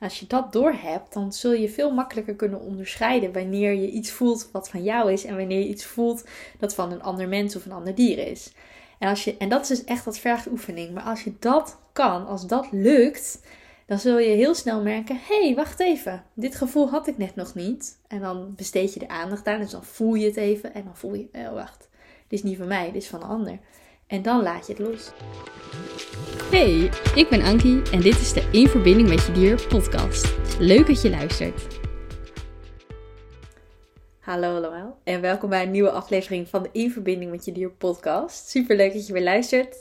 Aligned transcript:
als 0.00 0.20
je 0.20 0.26
dat 0.26 0.52
doorhebt, 0.52 1.12
dan 1.12 1.32
zul 1.32 1.52
je 1.52 1.68
veel 1.68 1.90
makkelijker 1.90 2.34
kunnen 2.34 2.60
onderscheiden 2.60 3.32
wanneer 3.32 3.74
je 3.74 3.90
iets 3.90 4.10
voelt 4.10 4.48
wat 4.52 4.68
van 4.68 4.82
jou 4.82 5.12
is 5.12 5.24
en 5.24 5.36
wanneer 5.36 5.58
je 5.58 5.68
iets 5.68 5.84
voelt 5.84 6.24
dat 6.58 6.74
van 6.74 6.92
een 6.92 7.02
ander 7.02 7.28
mens 7.28 7.56
of 7.56 7.64
een 7.64 7.72
ander 7.72 7.94
dier 7.94 8.18
is. 8.18 8.52
En, 8.98 9.08
als 9.08 9.24
je, 9.24 9.36
en 9.36 9.48
dat 9.48 9.60
is 9.62 9.68
dus 9.68 9.84
echt 9.84 10.04
wat 10.04 10.18
vergt 10.18 10.50
oefening. 10.50 10.94
Maar 10.94 11.02
als 11.02 11.24
je 11.24 11.32
dat 11.38 11.78
kan, 11.92 12.26
als 12.26 12.46
dat 12.46 12.68
lukt, 12.70 13.40
dan 13.86 13.98
zul 13.98 14.18
je 14.18 14.28
heel 14.28 14.54
snel 14.54 14.82
merken: 14.82 15.16
hé, 15.28 15.44
hey, 15.46 15.54
wacht 15.54 15.80
even, 15.80 16.24
dit 16.34 16.54
gevoel 16.54 16.88
had 16.88 17.06
ik 17.06 17.18
net 17.18 17.36
nog 17.36 17.54
niet. 17.54 17.98
En 18.08 18.20
dan 18.20 18.54
besteed 18.56 18.94
je 18.94 19.00
de 19.00 19.08
aandacht 19.08 19.46
aan, 19.46 19.60
dus 19.60 19.70
dan 19.70 19.84
voel 19.84 20.14
je 20.14 20.26
het 20.26 20.36
even 20.36 20.74
en 20.74 20.84
dan 20.84 20.96
voel 20.96 21.14
je: 21.14 21.28
oh, 21.32 21.52
wacht, 21.52 21.88
dit 22.28 22.38
is 22.38 22.42
niet 22.42 22.56
van 22.56 22.68
mij, 22.68 22.92
dit 22.92 23.02
is 23.02 23.08
van 23.08 23.22
een 23.22 23.28
ander. 23.28 23.58
En 24.10 24.22
dan 24.22 24.42
laat 24.42 24.66
je 24.66 24.72
het 24.72 24.82
los. 24.82 25.10
Hey, 26.50 26.90
ik 27.14 27.28
ben 27.28 27.42
Ankie 27.42 27.82
en 27.90 28.00
dit 28.00 28.20
is 28.20 28.32
de 28.32 28.48
In 28.52 28.68
Verbinding 28.68 29.08
met 29.08 29.26
Je 29.26 29.32
Dier 29.32 29.66
podcast. 29.68 30.26
Leuk 30.58 30.86
dat 30.86 31.02
je 31.02 31.10
luistert. 31.10 31.78
Hallo 34.18 34.56
allemaal 34.56 34.98
en 35.04 35.20
welkom 35.20 35.48
bij 35.48 35.62
een 35.62 35.70
nieuwe 35.70 35.90
aflevering 35.90 36.48
van 36.48 36.62
de 36.62 36.68
In 36.72 36.90
Verbinding 36.90 37.30
met 37.30 37.44
Je 37.44 37.52
Dier 37.52 37.70
podcast. 37.70 38.48
Super 38.48 38.76
leuk 38.76 38.92
dat 38.92 39.06
je 39.06 39.12
weer 39.12 39.22
luistert. 39.22 39.76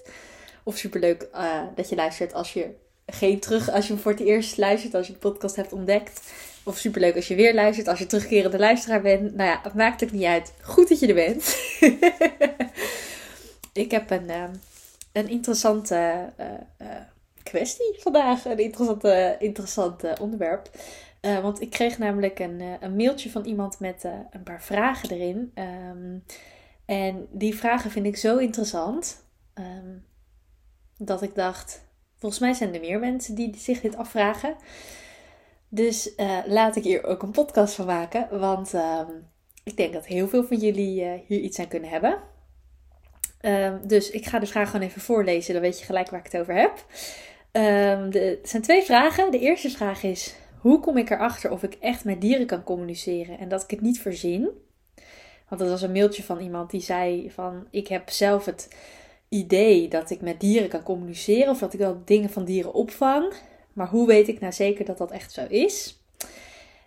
Of 0.63 0.77
super 0.77 0.99
leuk 0.99 1.27
uh, 1.33 1.61
dat 1.75 1.89
je 1.89 1.95
luistert 1.95 2.33
als 2.33 2.53
je 2.53 2.69
geen 3.05 3.39
terug, 3.39 3.71
als 3.71 3.87
je 3.87 3.97
voor 3.97 4.11
het 4.11 4.21
eerst 4.21 4.57
luistert, 4.57 4.93
als 4.93 5.07
je 5.07 5.13
de 5.13 5.19
podcast 5.19 5.55
hebt 5.55 5.73
ontdekt. 5.73 6.31
Of 6.63 6.77
super 6.77 7.01
leuk 7.01 7.15
als 7.15 7.27
je 7.27 7.35
weer 7.35 7.53
luistert, 7.53 7.87
als 7.87 7.99
je 7.99 8.05
terugkerende 8.05 8.59
luisteraar 8.59 9.01
bent. 9.01 9.35
Nou 9.35 9.49
ja, 9.49 9.59
het 9.63 9.73
maakt 9.73 10.03
ook 10.03 10.11
niet 10.11 10.23
uit. 10.23 10.53
Goed 10.61 10.89
dat 10.89 10.99
je 10.99 11.07
er 11.07 11.13
bent. 11.13 11.57
ik 13.79 13.91
heb 13.91 14.09
een, 14.09 14.29
uh, 14.29 14.43
een 15.11 15.29
interessante 15.29 16.29
uh, 16.39 16.87
kwestie 17.43 17.95
vandaag. 17.99 18.45
Een 18.45 18.59
interessante, 18.59 19.35
interessant 19.39 20.19
onderwerp. 20.19 20.69
want 21.21 21.61
ik 21.61 21.69
kreeg 21.69 21.97
namelijk 21.97 22.39
een, 22.39 22.61
een 22.79 22.95
mailtje 22.95 23.29
van 23.29 23.45
iemand 23.45 23.79
met 23.79 24.03
een 24.31 24.43
paar 24.43 24.63
vragen 24.63 25.09
erin. 25.09 25.51
Um, 25.55 26.23
en 26.85 27.27
die 27.31 27.55
vragen 27.55 27.91
vind 27.91 28.05
ik 28.05 28.17
zo 28.17 28.37
interessant. 28.37 29.23
Um, 29.53 30.05
dat 30.97 31.21
ik 31.21 31.35
dacht, 31.35 31.81
volgens 32.17 32.41
mij 32.41 32.53
zijn 32.53 32.73
er 32.73 32.79
meer 32.79 32.99
mensen 32.99 33.35
die 33.35 33.57
zich 33.57 33.81
dit 33.81 33.95
afvragen. 33.95 34.55
Dus 35.69 36.11
laat 36.45 36.75
ik 36.75 36.83
hier 36.83 37.03
ook 37.03 37.23
een 37.23 37.31
podcast 37.31 37.73
van 37.73 37.85
maken. 37.85 38.39
Want 38.39 38.73
ik 39.63 39.77
denk 39.77 39.93
dat 39.93 40.05
heel 40.05 40.27
veel 40.27 40.43
van 40.43 40.57
jullie 40.57 41.21
hier 41.27 41.39
iets 41.39 41.59
aan 41.59 41.67
kunnen 41.67 41.89
hebben. 41.89 42.17
Um, 43.41 43.87
dus 43.87 44.09
ik 44.09 44.25
ga 44.25 44.39
de 44.39 44.45
vraag 44.45 44.69
gewoon 44.69 44.87
even 44.87 45.01
voorlezen. 45.01 45.53
Dan 45.53 45.61
weet 45.61 45.79
je 45.79 45.85
gelijk 45.85 46.09
waar 46.09 46.19
ik 46.19 46.31
het 46.31 46.41
over 46.41 46.55
heb. 46.55 46.85
De, 48.11 48.37
het 48.41 48.49
zijn 48.49 48.61
twee 48.61 48.81
vragen. 48.81 49.31
De 49.31 49.39
eerste 49.39 49.69
vraag 49.69 50.03
is: 50.03 50.35
hoe 50.59 50.79
kom 50.79 50.97
ik 50.97 51.09
erachter 51.09 51.51
of 51.51 51.63
ik 51.63 51.73
echt 51.79 52.05
met 52.05 52.21
dieren 52.21 52.45
kan 52.45 52.63
communiceren 52.63 53.39
en 53.39 53.49
dat 53.49 53.63
ik 53.63 53.69
het 53.69 53.81
niet 53.81 54.01
verzin? 54.01 54.49
Want 55.47 55.61
dat 55.61 55.69
was 55.69 55.81
een 55.81 55.91
mailtje 55.91 56.23
van 56.23 56.39
iemand 56.39 56.71
die 56.71 56.81
zei 56.81 57.31
van 57.31 57.67
ik 57.71 57.87
heb 57.87 58.09
zelf 58.09 58.45
het 58.45 58.75
idee 59.29 59.87
dat 59.87 60.09
ik 60.09 60.21
met 60.21 60.39
dieren 60.39 60.69
kan 60.69 60.83
communiceren 60.83 61.49
of 61.49 61.59
dat 61.59 61.73
ik 61.73 61.79
wel 61.79 62.01
dingen 62.05 62.29
van 62.29 62.45
dieren 62.45 62.73
opvang. 62.73 63.33
Maar 63.73 63.87
hoe 63.87 64.07
weet 64.07 64.27
ik 64.27 64.39
nou 64.39 64.53
zeker 64.53 64.85
dat 64.85 64.97
dat 64.97 65.11
echt 65.11 65.31
zo 65.31 65.45
is? 65.47 66.03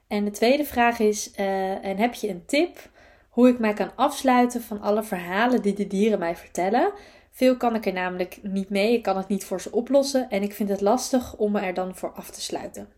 En 0.06 0.24
de 0.24 0.30
tweede 0.30 0.64
vraag 0.64 0.98
is: 0.98 1.30
uh, 1.40 1.84
en 1.84 1.96
heb 1.96 2.14
je 2.14 2.28
een 2.28 2.44
tip 2.46 2.90
hoe 3.32 3.48
ik 3.48 3.58
mij 3.58 3.72
kan 3.72 3.90
afsluiten 3.96 4.62
van 4.62 4.80
alle 4.80 5.02
verhalen 5.02 5.62
die 5.62 5.74
de 5.74 5.86
dieren 5.86 6.18
mij 6.18 6.36
vertellen? 6.36 6.92
Veel 7.30 7.56
kan 7.56 7.74
ik 7.74 7.86
er 7.86 7.92
namelijk 7.92 8.38
niet 8.42 8.68
mee. 8.68 8.92
Ik 8.92 9.02
kan 9.02 9.16
het 9.16 9.28
niet 9.28 9.44
voor 9.44 9.60
ze 9.60 9.72
oplossen 9.72 10.30
en 10.30 10.42
ik 10.42 10.54
vind 10.54 10.68
het 10.68 10.80
lastig 10.80 11.36
om 11.36 11.52
me 11.52 11.60
er 11.60 11.74
dan 11.74 11.96
voor 11.96 12.12
af 12.12 12.30
te 12.30 12.40
sluiten. 12.40 12.88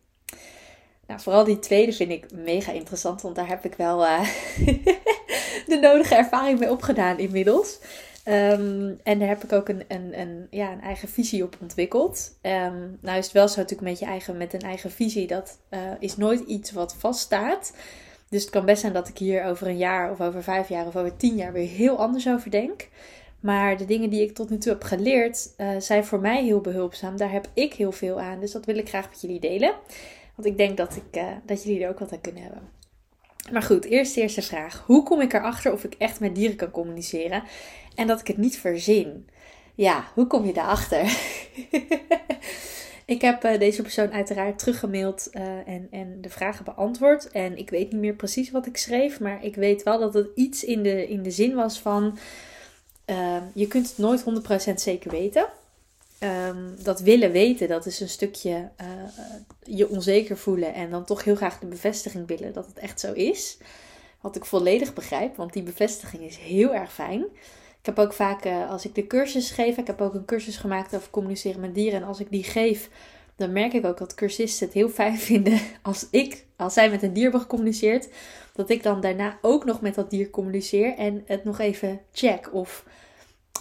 Nou, 1.06 1.20
vooral 1.20 1.44
die 1.44 1.58
tweede 1.58 1.92
vind 1.92 2.10
ik 2.10 2.32
mega 2.32 2.72
interessant, 2.72 3.22
want 3.22 3.36
daar 3.36 3.48
heb 3.48 3.64
ik 3.64 3.74
wel 3.74 4.04
uh, 4.04 4.20
de 5.70 5.78
nodige 5.80 6.14
ervaring 6.14 6.58
mee 6.58 6.70
opgedaan 6.70 7.18
inmiddels. 7.18 7.78
Um, 8.28 9.00
en 9.02 9.18
daar 9.18 9.28
heb 9.28 9.44
ik 9.44 9.52
ook 9.52 9.68
een, 9.68 10.46
ja, 10.50 10.72
een 10.72 10.80
eigen 10.80 11.08
visie 11.08 11.44
op 11.44 11.56
ontwikkeld. 11.60 12.38
Um, 12.42 12.98
nou 13.00 13.18
is 13.18 13.24
het 13.24 13.32
wel 13.32 13.48
zo 13.48 13.60
natuurlijk 13.60 13.88
met 13.88 13.98
je 13.98 14.06
eigen, 14.06 14.36
met 14.36 14.52
een 14.52 14.60
eigen 14.60 14.90
visie. 14.90 15.26
Dat 15.26 15.58
uh, 15.70 15.80
is 15.98 16.16
nooit 16.16 16.40
iets 16.40 16.72
wat 16.72 16.94
vaststaat. 16.98 17.72
Dus 18.34 18.42
het 18.42 18.52
kan 18.52 18.64
best 18.64 18.80
zijn 18.80 18.92
dat 18.92 19.08
ik 19.08 19.18
hier 19.18 19.44
over 19.44 19.66
een 19.66 19.76
jaar 19.76 20.10
of 20.10 20.20
over 20.20 20.42
vijf 20.42 20.68
jaar 20.68 20.86
of 20.86 20.96
over 20.96 21.16
tien 21.16 21.36
jaar 21.36 21.52
weer 21.52 21.68
heel 21.68 21.98
anders 21.98 22.28
over 22.28 22.50
denk. 22.50 22.88
Maar 23.40 23.76
de 23.76 23.84
dingen 23.84 24.10
die 24.10 24.22
ik 24.22 24.34
tot 24.34 24.50
nu 24.50 24.58
toe 24.58 24.72
heb 24.72 24.82
geleerd 24.82 25.54
uh, 25.58 25.68
zijn 25.78 26.04
voor 26.04 26.20
mij 26.20 26.44
heel 26.44 26.60
behulpzaam. 26.60 27.16
Daar 27.16 27.32
heb 27.32 27.48
ik 27.54 27.74
heel 27.74 27.92
veel 27.92 28.20
aan. 28.20 28.40
Dus 28.40 28.52
dat 28.52 28.64
wil 28.64 28.76
ik 28.76 28.88
graag 28.88 29.08
met 29.08 29.20
jullie 29.20 29.40
delen. 29.40 29.74
Want 30.34 30.48
ik 30.48 30.56
denk 30.56 30.76
dat, 30.76 30.96
ik, 30.96 31.16
uh, 31.22 31.26
dat 31.46 31.62
jullie 31.62 31.84
er 31.84 31.88
ook 31.88 31.98
wat 31.98 32.12
aan 32.12 32.20
kunnen 32.20 32.42
hebben. 32.42 32.62
Maar 33.52 33.62
goed, 33.62 33.84
eerst 33.84 34.14
de 34.14 34.20
eerste 34.20 34.42
vraag. 34.42 34.82
Hoe 34.86 35.02
kom 35.02 35.20
ik 35.20 35.32
erachter 35.32 35.72
of 35.72 35.84
ik 35.84 35.94
echt 35.98 36.20
met 36.20 36.34
dieren 36.34 36.56
kan 36.56 36.70
communiceren? 36.70 37.42
en 37.94 38.06
dat 38.06 38.20
ik 38.20 38.26
het 38.26 38.36
niet 38.36 38.58
verzin. 38.58 39.28
Ja, 39.74 40.04
hoe 40.14 40.26
kom 40.26 40.46
je 40.46 40.52
daarachter? 40.52 41.02
ik 43.04 43.20
heb 43.20 43.44
uh, 43.44 43.58
deze 43.58 43.82
persoon 43.82 44.12
uiteraard 44.12 44.58
teruggemaild 44.58 45.28
uh, 45.32 45.42
en, 45.68 45.88
en 45.90 46.20
de 46.20 46.30
vragen 46.30 46.64
beantwoord. 46.64 47.30
En 47.30 47.58
ik 47.58 47.70
weet 47.70 47.92
niet 47.92 48.00
meer 48.00 48.14
precies 48.14 48.50
wat 48.50 48.66
ik 48.66 48.76
schreef, 48.76 49.20
maar 49.20 49.44
ik 49.44 49.54
weet 49.54 49.82
wel 49.82 49.98
dat 49.98 50.14
het 50.14 50.28
iets 50.34 50.64
in 50.64 50.82
de, 50.82 51.08
in 51.08 51.22
de 51.22 51.30
zin 51.30 51.54
was 51.54 51.80
van: 51.80 52.18
uh, 53.06 53.36
je 53.54 53.66
kunt 53.66 53.88
het 53.88 53.98
nooit 53.98 54.24
100% 54.70 54.74
zeker 54.74 55.10
weten. 55.10 55.46
Um, 56.20 56.74
dat 56.82 57.00
willen 57.00 57.32
weten, 57.32 57.68
dat 57.68 57.86
is 57.86 58.00
een 58.00 58.08
stukje 58.08 58.70
je 59.62 59.88
onzeker 59.88 60.36
voelen 60.36 60.74
en 60.74 60.90
dan 60.90 61.04
toch 61.04 61.24
heel 61.24 61.34
graag 61.34 61.58
de 61.58 61.66
bevestiging 61.66 62.26
willen 62.26 62.52
dat 62.52 62.66
het 62.66 62.78
echt 62.78 63.00
zo 63.00 63.12
is. 63.12 63.58
Wat 64.20 64.36
ik 64.36 64.44
volledig 64.44 64.94
begrijp, 64.94 65.36
want 65.36 65.52
die 65.52 65.62
bevestiging 65.62 66.22
is 66.22 66.36
heel 66.36 66.74
erg 66.74 66.92
fijn. 66.92 67.24
Ik 67.84 67.96
heb 67.96 68.06
ook 68.06 68.12
vaak, 68.12 68.44
uh, 68.44 68.70
als 68.70 68.84
ik 68.84 68.94
de 68.94 69.06
cursus 69.06 69.50
geef, 69.50 69.76
ik 69.76 69.86
heb 69.86 70.00
ook 70.00 70.14
een 70.14 70.24
cursus 70.24 70.56
gemaakt 70.56 70.94
over 70.94 71.10
communiceren 71.10 71.60
met 71.60 71.74
dieren. 71.74 72.00
En 72.00 72.06
als 72.06 72.20
ik 72.20 72.30
die 72.30 72.44
geef, 72.44 72.90
dan 73.36 73.52
merk 73.52 73.72
ik 73.72 73.84
ook 73.84 73.98
dat 73.98 74.14
cursisten 74.14 74.66
het 74.66 74.74
heel 74.74 74.88
fijn 74.88 75.18
vinden 75.30 75.60
als 75.82 76.06
ik, 76.10 76.44
als 76.56 76.74
zij 76.74 76.90
met 76.90 77.02
een 77.02 77.12
dier 77.12 77.22
hebben 77.22 77.40
gecommuniceerd, 77.40 78.08
dat 78.54 78.70
ik 78.70 78.82
dan 78.82 79.00
daarna 79.00 79.38
ook 79.42 79.64
nog 79.64 79.80
met 79.80 79.94
dat 79.94 80.10
dier 80.10 80.30
communiceer 80.30 80.94
en 80.96 81.22
het 81.26 81.44
nog 81.44 81.58
even 81.58 82.00
check. 82.12 82.54
Of 82.54 82.84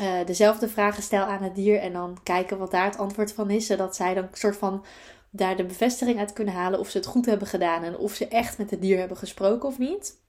uh, 0.01 0.25
dezelfde 0.25 0.67
vragen 0.67 1.03
stel 1.03 1.25
aan 1.25 1.43
het 1.43 1.55
dier 1.55 1.79
en 1.79 1.93
dan 1.93 2.17
kijken 2.23 2.57
wat 2.57 2.71
daar 2.71 2.85
het 2.85 2.97
antwoord 2.97 3.33
van 3.33 3.49
is. 3.49 3.65
Zodat 3.65 3.95
zij 3.95 4.13
dan 4.13 4.23
een 4.23 4.29
soort 4.33 4.57
van 4.57 4.85
daar 5.29 5.55
de 5.55 5.65
bevestiging 5.65 6.19
uit 6.19 6.33
kunnen 6.33 6.53
halen 6.53 6.79
of 6.79 6.89
ze 6.89 6.97
het 6.97 7.07
goed 7.07 7.25
hebben 7.25 7.47
gedaan 7.47 7.83
en 7.83 7.97
of 7.97 8.13
ze 8.13 8.27
echt 8.27 8.57
met 8.57 8.71
het 8.71 8.81
dier 8.81 8.97
hebben 8.97 9.17
gesproken 9.17 9.69
of 9.69 9.77
niet. 9.77 10.21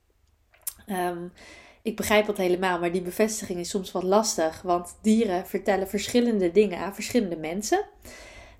Um, 0.87 1.31
ik 1.85 1.95
begrijp 1.95 2.25
dat 2.25 2.37
helemaal, 2.37 2.79
maar 2.79 2.91
die 2.91 3.01
bevestiging 3.01 3.59
is 3.59 3.69
soms 3.69 3.91
wat 3.91 4.03
lastig. 4.03 4.61
Want 4.61 4.95
dieren 5.01 5.47
vertellen 5.47 5.87
verschillende 5.87 6.51
dingen 6.51 6.79
aan 6.79 6.93
verschillende 6.93 7.35
mensen. 7.35 7.85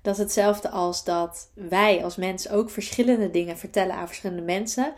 Dat 0.02 0.14
is 0.14 0.20
hetzelfde 0.20 0.70
als 0.70 1.04
dat 1.04 1.50
wij 1.54 2.04
als 2.04 2.16
mensen 2.16 2.50
ook 2.50 2.70
verschillende 2.70 3.30
dingen 3.30 3.58
vertellen 3.58 3.94
aan 3.96 4.06
verschillende 4.06 4.42
mensen. 4.42 4.92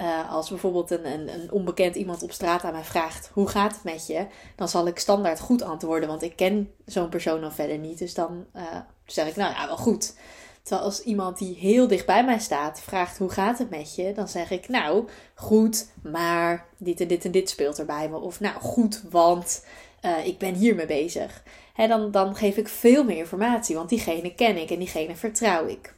Uh, 0.00 0.32
als 0.32 0.48
bijvoorbeeld 0.48 0.90
een, 0.90 1.06
een, 1.06 1.34
een, 1.34 1.52
onbekend 1.52 1.94
iemand 1.94 2.22
op 2.22 2.32
straat 2.32 2.64
aan 2.64 2.72
mij 2.72 2.84
vraagt: 2.84 3.30
Hoe 3.32 3.48
gaat 3.48 3.72
het 3.72 3.84
met 3.84 4.06
je? 4.06 4.26
Dan 4.56 4.68
zal 4.68 4.86
ik 4.86 4.98
standaard 4.98 5.40
goed 5.40 5.62
antwoorden, 5.62 6.08
want 6.08 6.22
ik 6.22 6.36
ken 6.36 6.70
zo'n 6.86 7.08
persoon 7.08 7.40
dan 7.40 7.52
verder 7.52 7.78
niet. 7.78 7.98
Dus 7.98 8.14
dan 8.14 8.46
uh, 8.56 8.62
zeg 9.06 9.28
ik: 9.28 9.36
Nou 9.36 9.52
ja, 9.52 9.66
wel 9.66 9.76
goed. 9.76 10.14
Terwijl 10.62 10.86
als 10.86 11.02
iemand 11.02 11.38
die 11.38 11.54
heel 11.54 11.88
dicht 11.88 12.06
bij 12.06 12.24
mij 12.24 12.38
staat 12.38 12.80
vraagt 12.80 13.18
hoe 13.18 13.30
gaat 13.30 13.58
het 13.58 13.70
met 13.70 13.94
je, 13.94 14.12
dan 14.12 14.28
zeg 14.28 14.50
ik 14.50 14.68
nou 14.68 15.08
goed, 15.34 15.86
maar 16.02 16.66
dit 16.78 17.00
en 17.00 17.08
dit 17.08 17.24
en 17.24 17.30
dit 17.30 17.50
speelt 17.50 17.78
er 17.78 17.84
bij 17.86 18.08
me. 18.08 18.18
Of 18.18 18.40
nou 18.40 18.60
goed, 18.60 19.02
want 19.10 19.64
uh, 20.04 20.26
ik 20.26 20.38
ben 20.38 20.54
hiermee 20.54 20.86
bezig. 20.86 21.42
Dan, 21.76 22.10
dan 22.10 22.36
geef 22.36 22.56
ik 22.56 22.68
veel 22.68 23.04
meer 23.04 23.16
informatie, 23.16 23.76
want 23.76 23.88
diegene 23.88 24.34
ken 24.34 24.56
ik 24.56 24.70
en 24.70 24.78
diegene 24.78 25.16
vertrouw 25.16 25.66
ik. 25.66 25.94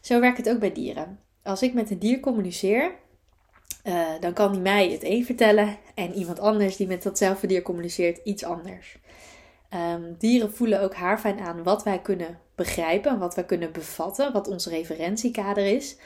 Zo 0.00 0.20
werkt 0.20 0.36
het 0.36 0.48
ook 0.48 0.58
bij 0.58 0.72
dieren. 0.72 1.18
Als 1.42 1.62
ik 1.62 1.74
met 1.74 1.90
een 1.90 1.98
dier 1.98 2.20
communiceer, 2.20 2.90
uh, 3.84 4.08
dan 4.20 4.32
kan 4.32 4.52
die 4.52 4.60
mij 4.60 4.90
het 4.90 5.04
een 5.04 5.24
vertellen 5.24 5.76
en 5.94 6.14
iemand 6.14 6.40
anders 6.40 6.76
die 6.76 6.86
met 6.86 7.02
datzelfde 7.02 7.46
dier 7.46 7.62
communiceert 7.62 8.20
iets 8.24 8.44
anders. 8.44 8.98
Um, 9.74 10.14
dieren 10.18 10.54
voelen 10.54 10.80
ook 10.80 10.94
haar 10.94 11.18
fijn 11.18 11.40
aan 11.40 11.62
wat 11.62 11.82
wij 11.82 11.98
kunnen 11.98 12.38
begrijpen, 12.54 13.18
wat 13.18 13.34
wij 13.34 13.44
kunnen 13.44 13.72
bevatten, 13.72 14.32
wat 14.32 14.48
ons 14.48 14.66
referentiekader 14.66 15.66
is. 15.66 15.96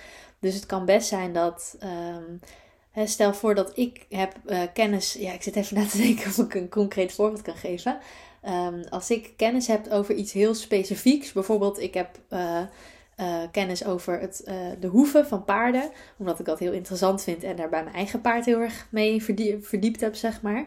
Dus 0.41 0.55
het 0.55 0.67
kan 0.67 0.85
best 0.85 1.09
zijn 1.09 1.33
dat, 1.33 1.77
um, 1.83 2.41
stel 3.07 3.35
voor 3.35 3.55
dat 3.55 3.79
ik 3.79 4.07
heb 4.09 4.37
uh, 4.47 4.63
kennis, 4.73 5.13
ja, 5.13 5.33
ik 5.33 5.43
zit 5.43 5.57
even 5.57 5.77
na 5.77 5.87
te 5.87 5.97
denken 5.97 6.27
of 6.31 6.39
ik 6.39 6.55
een 6.55 6.69
concreet 6.69 7.13
voorbeeld 7.13 7.43
kan 7.43 7.57
geven. 7.57 7.99
Um, 8.45 8.85
als 8.91 9.11
ik 9.11 9.33
kennis 9.37 9.67
heb 9.67 9.89
over 9.89 10.15
iets 10.15 10.33
heel 10.33 10.55
specifieks, 10.55 11.33
bijvoorbeeld 11.33 11.81
ik 11.81 11.95
heb 11.95 12.19
uh, 12.31 12.61
uh, 13.21 13.43
kennis 13.51 13.85
over 13.85 14.21
het, 14.21 14.43
de 14.81 14.87
hoeven 14.87 15.27
van 15.27 15.45
paarden, 15.45 15.91
omdat 16.19 16.39
ik 16.39 16.45
dat 16.45 16.59
heel 16.59 16.73
interessant 16.73 17.23
vind 17.23 17.45
en 17.45 17.57
daar 17.57 17.69
bij 17.69 17.83
mijn 17.83 17.97
eigen 17.97 18.21
paard 18.21 18.45
heel 18.45 18.61
erg 18.61 18.87
mee 18.91 19.23
verdiept 19.61 20.01
heb, 20.01 20.15
zeg 20.15 20.43
maar. 20.43 20.67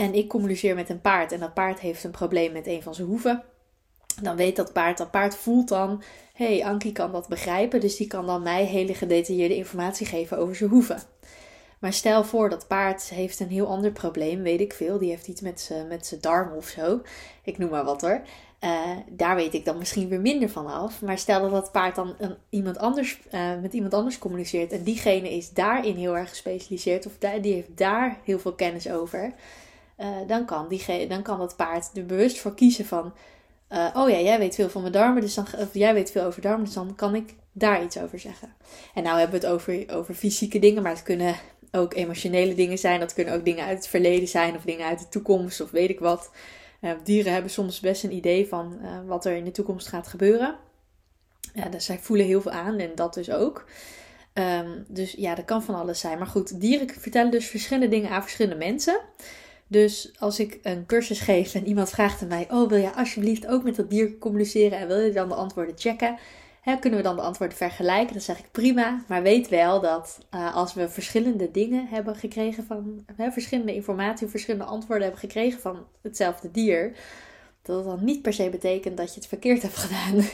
En 0.00 0.14
ik 0.14 0.28
communiceer 0.28 0.74
met 0.74 0.88
een 0.88 1.00
paard 1.00 1.32
en 1.32 1.40
dat 1.40 1.54
paard 1.54 1.80
heeft 1.80 2.04
een 2.04 2.10
probleem 2.10 2.52
met 2.52 2.66
een 2.66 2.82
van 2.82 2.94
zijn 2.94 3.06
hoeven 3.06 3.42
Dan 4.22 4.36
weet 4.36 4.56
dat 4.56 4.72
paard, 4.72 4.98
dat 4.98 5.10
paard 5.10 5.36
voelt 5.36 5.68
dan, 5.68 6.02
hé, 6.32 6.58
hey, 6.58 6.64
Ankie 6.64 6.92
kan 6.92 7.12
dat 7.12 7.28
begrijpen, 7.28 7.80
dus 7.80 7.96
die 7.96 8.06
kan 8.06 8.26
dan 8.26 8.42
mij 8.42 8.64
hele 8.64 8.94
gedetailleerde 8.94 9.56
informatie 9.56 10.06
geven 10.06 10.38
over 10.38 10.56
zijn 10.56 10.70
hoeven. 10.70 11.02
Maar 11.78 11.92
stel 11.92 12.24
voor 12.24 12.48
dat 12.48 12.66
paard 12.66 13.08
heeft 13.08 13.40
een 13.40 13.48
heel 13.48 13.66
ander 13.66 13.90
probleem, 13.90 14.42
weet 14.42 14.60
ik 14.60 14.72
veel. 14.72 14.98
Die 14.98 15.10
heeft 15.10 15.28
iets 15.28 15.40
met 15.40 15.60
zijn 15.60 15.88
met 15.88 16.18
darm 16.20 16.52
of 16.52 16.66
zo. 16.66 17.00
Ik 17.44 17.58
noem 17.58 17.70
maar 17.70 17.84
wat 17.84 18.00
hoor. 18.00 18.20
Uh, 18.64 18.96
daar 19.08 19.36
weet 19.36 19.54
ik 19.54 19.64
dan 19.64 19.78
misschien 19.78 20.08
weer 20.08 20.20
minder 20.20 20.48
van 20.48 20.66
af. 20.66 21.02
Maar 21.02 21.18
stel 21.18 21.40
dat 21.40 21.50
dat 21.50 21.72
paard 21.72 21.94
dan 21.94 22.14
een, 22.18 22.36
iemand 22.48 22.78
anders, 22.78 23.20
uh, 23.32 23.60
met 23.62 23.72
iemand 23.72 23.94
anders 23.94 24.18
communiceert. 24.18 24.72
En 24.72 24.82
diegene 24.82 25.36
is 25.36 25.50
daarin 25.50 25.96
heel 25.96 26.16
erg 26.16 26.28
gespecialiseerd. 26.28 27.06
Of 27.06 27.12
die 27.40 27.52
heeft 27.52 27.76
daar 27.76 28.18
heel 28.24 28.38
veel 28.38 28.54
kennis 28.54 28.90
over. 28.90 29.32
Uh, 30.00 30.06
dan, 30.26 30.44
kan 30.44 30.68
die, 30.68 31.06
dan 31.06 31.22
kan 31.22 31.38
dat 31.38 31.56
paard 31.56 31.90
er 31.94 32.06
bewust 32.06 32.38
voor 32.38 32.54
kiezen 32.54 32.84
van... 32.84 33.12
oh 33.94 34.08
ja, 34.10 34.20
jij 34.20 34.38
weet 34.38 34.54
veel 34.54 34.68
van 34.68 34.80
mijn 34.80 34.92
darmen. 34.92 35.22
Dus 35.22 35.34
dan, 35.34 35.46
jij 35.72 35.94
weet 35.94 36.10
veel 36.10 36.24
over 36.24 36.42
darmen. 36.42 36.64
Dus 36.64 36.74
dan 36.74 36.94
kan 36.94 37.14
ik 37.14 37.34
daar 37.52 37.84
iets 37.84 37.98
over 37.98 38.18
zeggen. 38.18 38.54
En 38.94 39.02
nou 39.02 39.18
hebben 39.18 39.40
we 39.40 39.46
het 39.46 39.54
over, 39.54 39.84
over 39.90 40.14
fysieke 40.14 40.58
dingen. 40.58 40.82
Maar 40.82 40.92
het 40.92 41.02
kunnen 41.02 41.34
ook 41.70 41.94
emotionele 41.94 42.54
dingen 42.54 42.78
zijn. 42.78 43.00
Dat 43.00 43.14
kunnen 43.14 43.34
ook 43.34 43.44
dingen 43.44 43.64
uit 43.64 43.76
het 43.76 43.88
verleden 43.88 44.28
zijn. 44.28 44.56
Of 44.56 44.62
dingen 44.62 44.86
uit 44.86 44.98
de 44.98 45.08
toekomst. 45.08 45.60
Of 45.60 45.70
weet 45.70 45.90
ik 45.90 46.00
wat. 46.00 46.30
Uh, 46.80 46.90
dieren 47.04 47.32
hebben 47.32 47.50
soms 47.50 47.80
best 47.80 48.04
een 48.04 48.14
idee 48.14 48.48
van 48.48 48.80
wat 49.06 49.24
er 49.24 49.36
in 49.36 49.44
de 49.44 49.50
toekomst 49.50 49.86
gaat 49.86 50.08
gebeuren. 50.08 50.56
Ja, 51.54 51.68
dus 51.68 51.84
zij 51.84 51.98
voelen 51.98 52.26
heel 52.26 52.40
veel 52.40 52.52
aan 52.52 52.78
en 52.78 52.90
dat 52.94 53.14
dus 53.14 53.30
ook. 53.30 53.64
Um, 54.34 54.84
dus 54.88 55.12
ja, 55.12 55.34
dat 55.34 55.44
kan 55.44 55.62
van 55.62 55.74
alles 55.74 56.00
zijn. 56.00 56.18
Maar 56.18 56.26
goed, 56.26 56.60
dieren 56.60 56.88
vertellen 56.88 57.30
dus 57.30 57.46
verschillende 57.46 57.88
dingen 57.88 58.10
aan 58.10 58.22
verschillende 58.22 58.64
mensen. 58.64 59.00
Dus 59.70 60.12
als 60.18 60.40
ik 60.40 60.58
een 60.62 60.86
cursus 60.86 61.20
geef 61.20 61.54
en 61.54 61.66
iemand 61.66 61.90
vraagt 61.90 62.22
aan 62.22 62.28
mij: 62.28 62.46
Oh, 62.50 62.68
wil 62.68 62.78
je 62.78 62.94
alsjeblieft 62.94 63.46
ook 63.46 63.62
met 63.62 63.76
dat 63.76 63.90
dier 63.90 64.18
communiceren 64.18 64.78
en 64.78 64.86
wil 64.86 65.00
je 65.00 65.12
dan 65.12 65.28
de 65.28 65.34
antwoorden 65.34 65.78
checken? 65.78 66.18
Hè, 66.60 66.78
kunnen 66.78 66.98
we 66.98 67.04
dan 67.04 67.16
de 67.16 67.22
antwoorden 67.22 67.56
vergelijken? 67.56 68.12
Dan 68.12 68.22
zeg 68.22 68.38
ik 68.38 68.50
prima. 68.50 69.04
Maar 69.08 69.22
weet 69.22 69.48
wel 69.48 69.80
dat 69.80 70.18
uh, 70.34 70.56
als 70.56 70.74
we 70.74 70.88
verschillende 70.88 71.50
dingen 71.50 71.86
hebben 71.86 72.16
gekregen 72.16 72.64
van 72.64 73.04
hè, 73.16 73.30
verschillende 73.30 73.74
informatie, 73.74 74.26
verschillende 74.26 74.66
antwoorden 74.66 75.02
hebben 75.02 75.20
gekregen 75.20 75.60
van 75.60 75.86
hetzelfde 76.00 76.50
dier, 76.50 76.96
dat 77.62 77.76
het 77.76 77.84
dan 77.84 78.04
niet 78.04 78.22
per 78.22 78.32
se 78.32 78.50
betekent 78.50 78.96
dat 78.96 79.08
je 79.08 79.20
het 79.20 79.28
verkeerd 79.28 79.62
hebt 79.62 79.76
gedaan. 79.76 80.24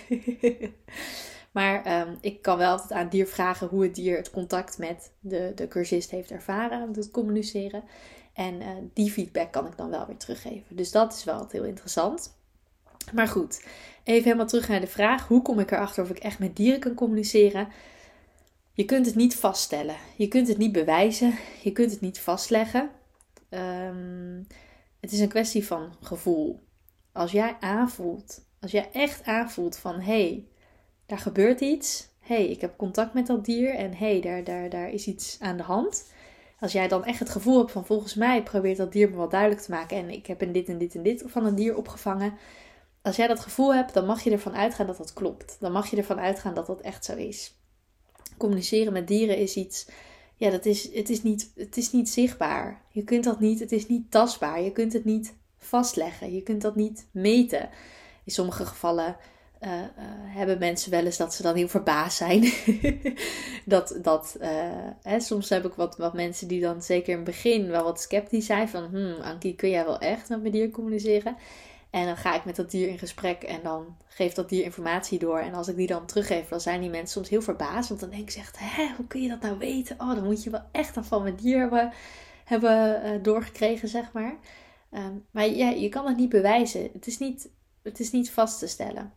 maar 1.57 2.01
um, 2.09 2.19
ik 2.21 2.43
kan 2.43 2.59
wel 2.59 2.71
altijd 2.71 2.93
aan 2.93 3.03
het 3.03 3.11
dier 3.11 3.27
vragen 3.27 3.67
hoe 3.67 3.83
het 3.83 3.95
dier 3.95 4.17
het 4.17 4.31
contact 4.31 4.79
met 4.79 5.13
de, 5.21 5.53
de 5.55 5.69
cursist 5.69 6.11
heeft 6.11 6.31
ervaren, 6.31 6.93
het 6.95 7.11
communiceren. 7.11 7.83
En 8.37 8.61
uh, 8.61 8.69
die 8.93 9.11
feedback 9.11 9.53
kan 9.53 9.67
ik 9.67 9.77
dan 9.77 9.91
wel 9.91 10.07
weer 10.07 10.17
teruggeven. 10.17 10.77
Dus 10.77 10.91
dat 10.91 11.13
is 11.15 11.25
wel 11.25 11.47
heel 11.51 11.65
interessant. 11.65 12.37
Maar 13.13 13.29
goed, 13.29 13.65
even 14.03 14.25
helemaal 14.25 14.47
terug 14.47 14.69
naar 14.69 14.81
de 14.81 14.87
vraag: 14.87 15.29
hoe 15.29 15.43
kom 15.43 15.59
ik 15.59 15.71
erachter 15.71 16.03
of 16.03 16.11
ik 16.11 16.19
echt 16.19 16.39
met 16.39 16.57
dieren 16.57 16.81
kan 16.81 16.95
communiceren? 16.95 17.69
Je 18.73 18.85
kunt 18.85 19.07
het 19.07 19.15
niet 19.15 19.37
vaststellen. 19.37 19.97
Je 20.17 20.29
kunt 20.29 20.49
het 20.49 20.59
niet 20.59 20.73
bewijzen. 20.73 21.35
Je 21.63 21.73
kunt 21.73 21.91
het 21.91 22.01
niet 22.01 22.21
vastleggen. 22.21 22.91
Um, 23.51 24.47
het 25.01 25.13
is 25.13 25.21
een 25.21 25.29
kwestie 25.29 25.67
van 25.67 25.95
gevoel. 26.01 26.63
Als 27.13 27.33
jij 27.33 27.57
aanvoelt, 27.61 28.45
als 28.61 28.71
jij 28.71 28.89
echt 28.93 29.25
aanvoelt 29.25 29.77
van 29.77 29.95
hé, 30.01 30.29
hey, 30.29 30.45
daar 31.07 31.19
gebeurt 31.19 31.61
iets. 31.61 32.09
Hé, 32.21 32.35
hey, 32.35 32.47
ik 32.47 32.61
heb 32.61 32.77
contact 32.77 33.15
met 33.15 33.27
dat 33.27 33.45
dier 33.45 33.75
en 33.75 33.95
hé, 33.95 34.11
hey, 34.11 34.21
daar, 34.21 34.45
daar, 34.45 34.71
daar 34.71 34.91
is 34.91 35.07
iets 35.07 35.37
aan 35.41 35.57
de 35.57 35.63
hand. 35.63 36.07
Als 36.61 36.73
jij 36.73 36.89
dan 36.89 37.05
echt 37.05 37.19
het 37.19 37.31
gevoel 37.31 37.59
hebt 37.59 37.73
van 37.73 37.87
volgens 37.87 38.15
mij 38.15 38.43
probeert 38.43 38.77
dat 38.77 38.93
dier 38.93 39.11
me 39.11 39.17
wat 39.17 39.31
duidelijk 39.31 39.61
te 39.61 39.71
maken 39.71 39.97
en 39.97 40.11
ik 40.11 40.27
heb 40.27 40.41
een 40.41 40.53
dit 40.53 40.69
en 40.69 40.79
dit 40.79 40.95
en 40.95 41.03
dit 41.03 41.23
van 41.27 41.47
een 41.47 41.55
dier 41.55 41.77
opgevangen, 41.77 42.35
als 43.03 43.17
jij 43.17 43.27
dat 43.27 43.41
gevoel 43.41 43.75
hebt, 43.75 43.95
dan 43.95 44.07
mag 44.07 44.23
je 44.23 44.31
ervan 44.31 44.57
uitgaan 44.57 44.87
dat 44.87 44.97
dat 44.97 45.13
klopt. 45.13 45.57
Dan 45.61 45.73
mag 45.73 45.91
je 45.91 45.97
ervan 45.97 46.21
uitgaan 46.21 46.55
dat 46.55 46.67
dat 46.67 46.81
echt 46.81 47.05
zo 47.05 47.17
is. 47.17 47.55
Communiceren 48.37 48.93
met 48.93 49.09
dieren 49.09 49.37
is 49.37 49.57
iets, 49.57 49.89
ja, 50.37 50.51
dat 50.51 50.65
is, 50.65 50.95
het, 50.95 51.11
is 51.11 51.23
niet, 51.23 51.51
het 51.55 51.77
is 51.77 51.93
niet 51.93 52.09
zichtbaar. 52.09 52.83
Je 52.89 53.05
kunt 53.05 53.25
dat 53.25 53.41
niet, 53.41 53.61
het 53.61 53.73
is 53.73 53.87
niet 53.87 54.11
tastbaar. 54.11 54.63
Je 54.63 54.73
kunt 54.73 54.93
het 54.93 55.05
niet 55.05 55.35
vastleggen. 55.59 56.35
Je 56.35 56.43
kunt 56.43 56.63
dat 56.63 56.77
niet 56.77 57.09
meten. 57.11 57.69
In 58.25 58.33
sommige 58.33 58.67
gevallen 58.67 59.17
uh, 59.67 59.73
uh, 59.73 59.79
hebben 60.37 60.59
mensen 60.59 60.91
wel 60.91 61.05
eens 61.05 61.17
dat 61.17 61.35
ze 61.35 61.43
dan 61.43 61.55
heel 61.55 61.69
verbaasd 61.69 62.17
zijn. 62.17 62.53
dat, 63.65 63.99
dat 64.03 64.37
uh, 64.41 64.49
hè, 65.03 65.21
soms 65.21 65.49
heb 65.49 65.65
ik 65.65 65.75
wat, 65.75 65.97
wat 65.97 66.15
mensen 66.15 66.49
die 66.49 66.61
dan 66.61 66.83
zeker 66.83 67.09
in 67.09 67.17
het 67.17 67.25
begin 67.25 67.69
wel 67.69 67.85
wat 67.85 68.01
sceptisch 68.01 68.47
zijn. 68.47 68.69
Van, 68.69 68.85
hmm, 68.85 69.21
Ankie, 69.21 69.55
kun 69.55 69.71
jij 69.71 69.85
wel 69.85 69.99
echt 69.99 70.29
met 70.29 70.41
mijn 70.41 70.53
dier 70.53 70.71
communiceren? 70.71 71.37
En 71.91 72.07
dan 72.07 72.17
ga 72.17 72.35
ik 72.35 72.45
met 72.45 72.57
dat 72.57 72.71
dier 72.71 72.89
in 72.89 72.99
gesprek 72.99 73.43
en 73.43 73.61
dan 73.63 73.97
geeft 74.09 74.37
dat 74.37 74.49
dier 74.49 74.65
informatie 74.65 75.19
door. 75.19 75.39
En 75.39 75.55
als 75.55 75.69
ik 75.69 75.77
die 75.77 75.87
dan 75.87 76.07
teruggeef, 76.07 76.49
dan 76.49 76.61
zijn 76.61 76.81
die 76.81 76.91
mensen 76.91 77.09
soms 77.09 77.29
heel 77.29 77.43
verbaasd. 77.43 77.89
Want 77.89 78.01
dan 78.01 78.11
denk 78.11 78.31
ik 78.31 78.37
echt, 78.37 78.57
hè, 78.59 78.95
hoe 78.97 79.07
kun 79.07 79.23
je 79.23 79.29
dat 79.29 79.41
nou 79.41 79.59
weten? 79.59 79.97
Oh, 80.01 80.15
dan 80.15 80.25
moet 80.25 80.45
je 80.45 80.51
wel 80.51 80.65
echt 80.73 80.95
dan 80.95 81.05
van 81.05 81.23
mijn 81.23 81.37
dier 81.37 81.61
hebben, 81.61 81.93
hebben 82.45 83.23
doorgekregen, 83.23 83.89
zeg 83.89 84.13
maar. 84.13 84.37
Um, 84.91 85.25
maar 85.31 85.49
ja, 85.49 85.69
je 85.69 85.89
kan 85.89 86.07
het 86.07 86.17
niet 86.17 86.29
bewijzen. 86.29 86.89
Het 86.93 87.07
is 87.07 87.19
niet, 87.19 87.49
het 87.83 88.01
is 88.01 88.11
niet 88.11 88.31
vast 88.31 88.59
te 88.59 88.67
stellen. 88.67 89.13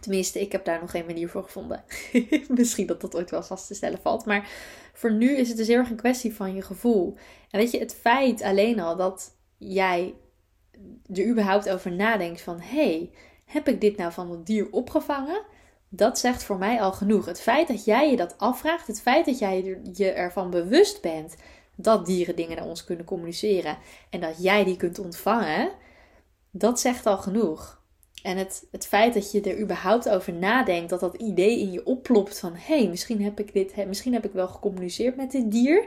Tenminste, 0.00 0.40
ik 0.40 0.52
heb 0.52 0.64
daar 0.64 0.80
nog 0.80 0.90
geen 0.90 1.06
manier 1.06 1.28
voor 1.28 1.42
gevonden. 1.42 1.84
Misschien 2.48 2.86
dat 2.86 3.00
dat 3.00 3.14
ooit 3.14 3.30
wel 3.30 3.42
vast 3.42 3.66
te 3.66 3.74
stellen 3.74 4.00
valt. 4.02 4.24
Maar 4.24 4.48
voor 4.92 5.12
nu 5.12 5.36
is 5.36 5.48
het 5.48 5.56
dus 5.56 5.66
heel 5.66 5.76
erg 5.78 5.90
een 5.90 5.96
kwestie 5.96 6.34
van 6.34 6.54
je 6.54 6.62
gevoel. 6.62 7.16
En 7.50 7.58
weet 7.58 7.70
je, 7.70 7.78
het 7.78 7.94
feit 7.94 8.42
alleen 8.42 8.80
al 8.80 8.96
dat 8.96 9.36
jij 9.56 10.14
er 11.12 11.26
überhaupt 11.26 11.70
over 11.70 11.92
nadenkt 11.92 12.40
van 12.40 12.60
hey, 12.60 13.10
heb 13.44 13.68
ik 13.68 13.80
dit 13.80 13.96
nou 13.96 14.12
van 14.12 14.30
het 14.30 14.46
dier 14.46 14.68
opgevangen? 14.70 15.42
Dat 15.88 16.18
zegt 16.18 16.42
voor 16.42 16.58
mij 16.58 16.80
al 16.80 16.92
genoeg. 16.92 17.26
Het 17.26 17.40
feit 17.40 17.68
dat 17.68 17.84
jij 17.84 18.10
je 18.10 18.16
dat 18.16 18.38
afvraagt, 18.38 18.86
het 18.86 19.00
feit 19.00 19.26
dat 19.26 19.38
jij 19.38 19.80
je 19.92 20.10
ervan 20.10 20.50
bewust 20.50 21.00
bent 21.00 21.36
dat 21.76 22.06
dieren 22.06 22.36
dingen 22.36 22.56
naar 22.56 22.66
ons 22.66 22.84
kunnen 22.84 23.04
communiceren 23.04 23.78
en 24.10 24.20
dat 24.20 24.42
jij 24.42 24.64
die 24.64 24.76
kunt 24.76 24.98
ontvangen, 24.98 25.70
dat 26.50 26.80
zegt 26.80 27.06
al 27.06 27.18
genoeg. 27.18 27.79
En 28.22 28.36
het, 28.36 28.66
het 28.70 28.86
feit 28.86 29.14
dat 29.14 29.32
je 29.32 29.40
er 29.40 29.60
überhaupt 29.60 30.08
over 30.08 30.32
nadenkt, 30.32 30.90
dat 30.90 31.00
dat 31.00 31.14
idee 31.14 31.60
in 31.60 31.72
je 31.72 31.86
oplopt 31.86 32.38
van 32.38 32.52
hé, 32.54 32.78
hey, 32.78 32.88
misschien 32.88 33.22
heb 33.22 33.40
ik 33.40 33.52
dit, 33.52 33.86
misschien 33.86 34.12
heb 34.12 34.24
ik 34.24 34.32
wel 34.32 34.48
gecommuniceerd 34.48 35.16
met 35.16 35.30
dit 35.30 35.50
dier, 35.50 35.86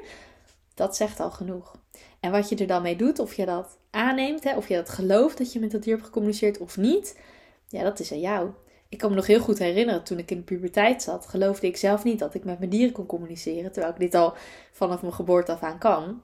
dat 0.74 0.96
zegt 0.96 1.20
al 1.20 1.32
genoeg. 1.32 1.76
En 2.20 2.32
wat 2.32 2.50
je 2.50 2.56
er 2.56 2.68
dan 2.68 2.82
mee 2.82 2.96
doet, 2.96 3.20
of 3.20 3.34
je 3.34 3.46
dat 3.46 3.78
aanneemt, 3.90 4.44
hè, 4.44 4.56
of 4.56 4.68
je 4.68 4.76
dat 4.76 4.90
gelooft 4.90 5.38
dat 5.38 5.54
je 5.54 5.60
met 5.60 5.72
dat 5.72 5.84
dier 5.84 5.94
hebt 5.94 6.06
gecommuniceerd 6.06 6.58
of 6.58 6.78
niet, 6.78 7.20
ja, 7.68 7.84
dat 7.84 8.00
is 8.00 8.12
aan 8.12 8.20
jou. 8.20 8.50
Ik 8.90 8.98
kan 8.98 9.10
me 9.10 9.16
nog 9.16 9.28
heel 9.28 9.40
goed 9.40 9.60
herinneren, 9.60 10.04
toen 10.04 10.18
ik 10.18 10.32
in 10.32 10.38
de 10.38 10.44
puberteit 10.44 11.02
zat, 11.02 11.28
geloofde 11.28 11.68
ik 11.68 11.78
zelf 11.78 12.04
niet 12.04 12.20
dat 12.20 12.34
ik 12.34 12.44
met 12.44 12.60
mijn 12.60 12.70
dieren 12.70 12.94
kon 12.94 13.06
communiceren, 13.06 13.72
terwijl 13.72 13.94
ik 13.94 14.00
dit 14.00 14.16
al 14.16 14.34
vanaf 14.72 15.02
mijn 15.02 15.14
geboorte 15.14 15.52
af 15.52 15.64
aan 15.64 15.78
kan. 15.78 16.22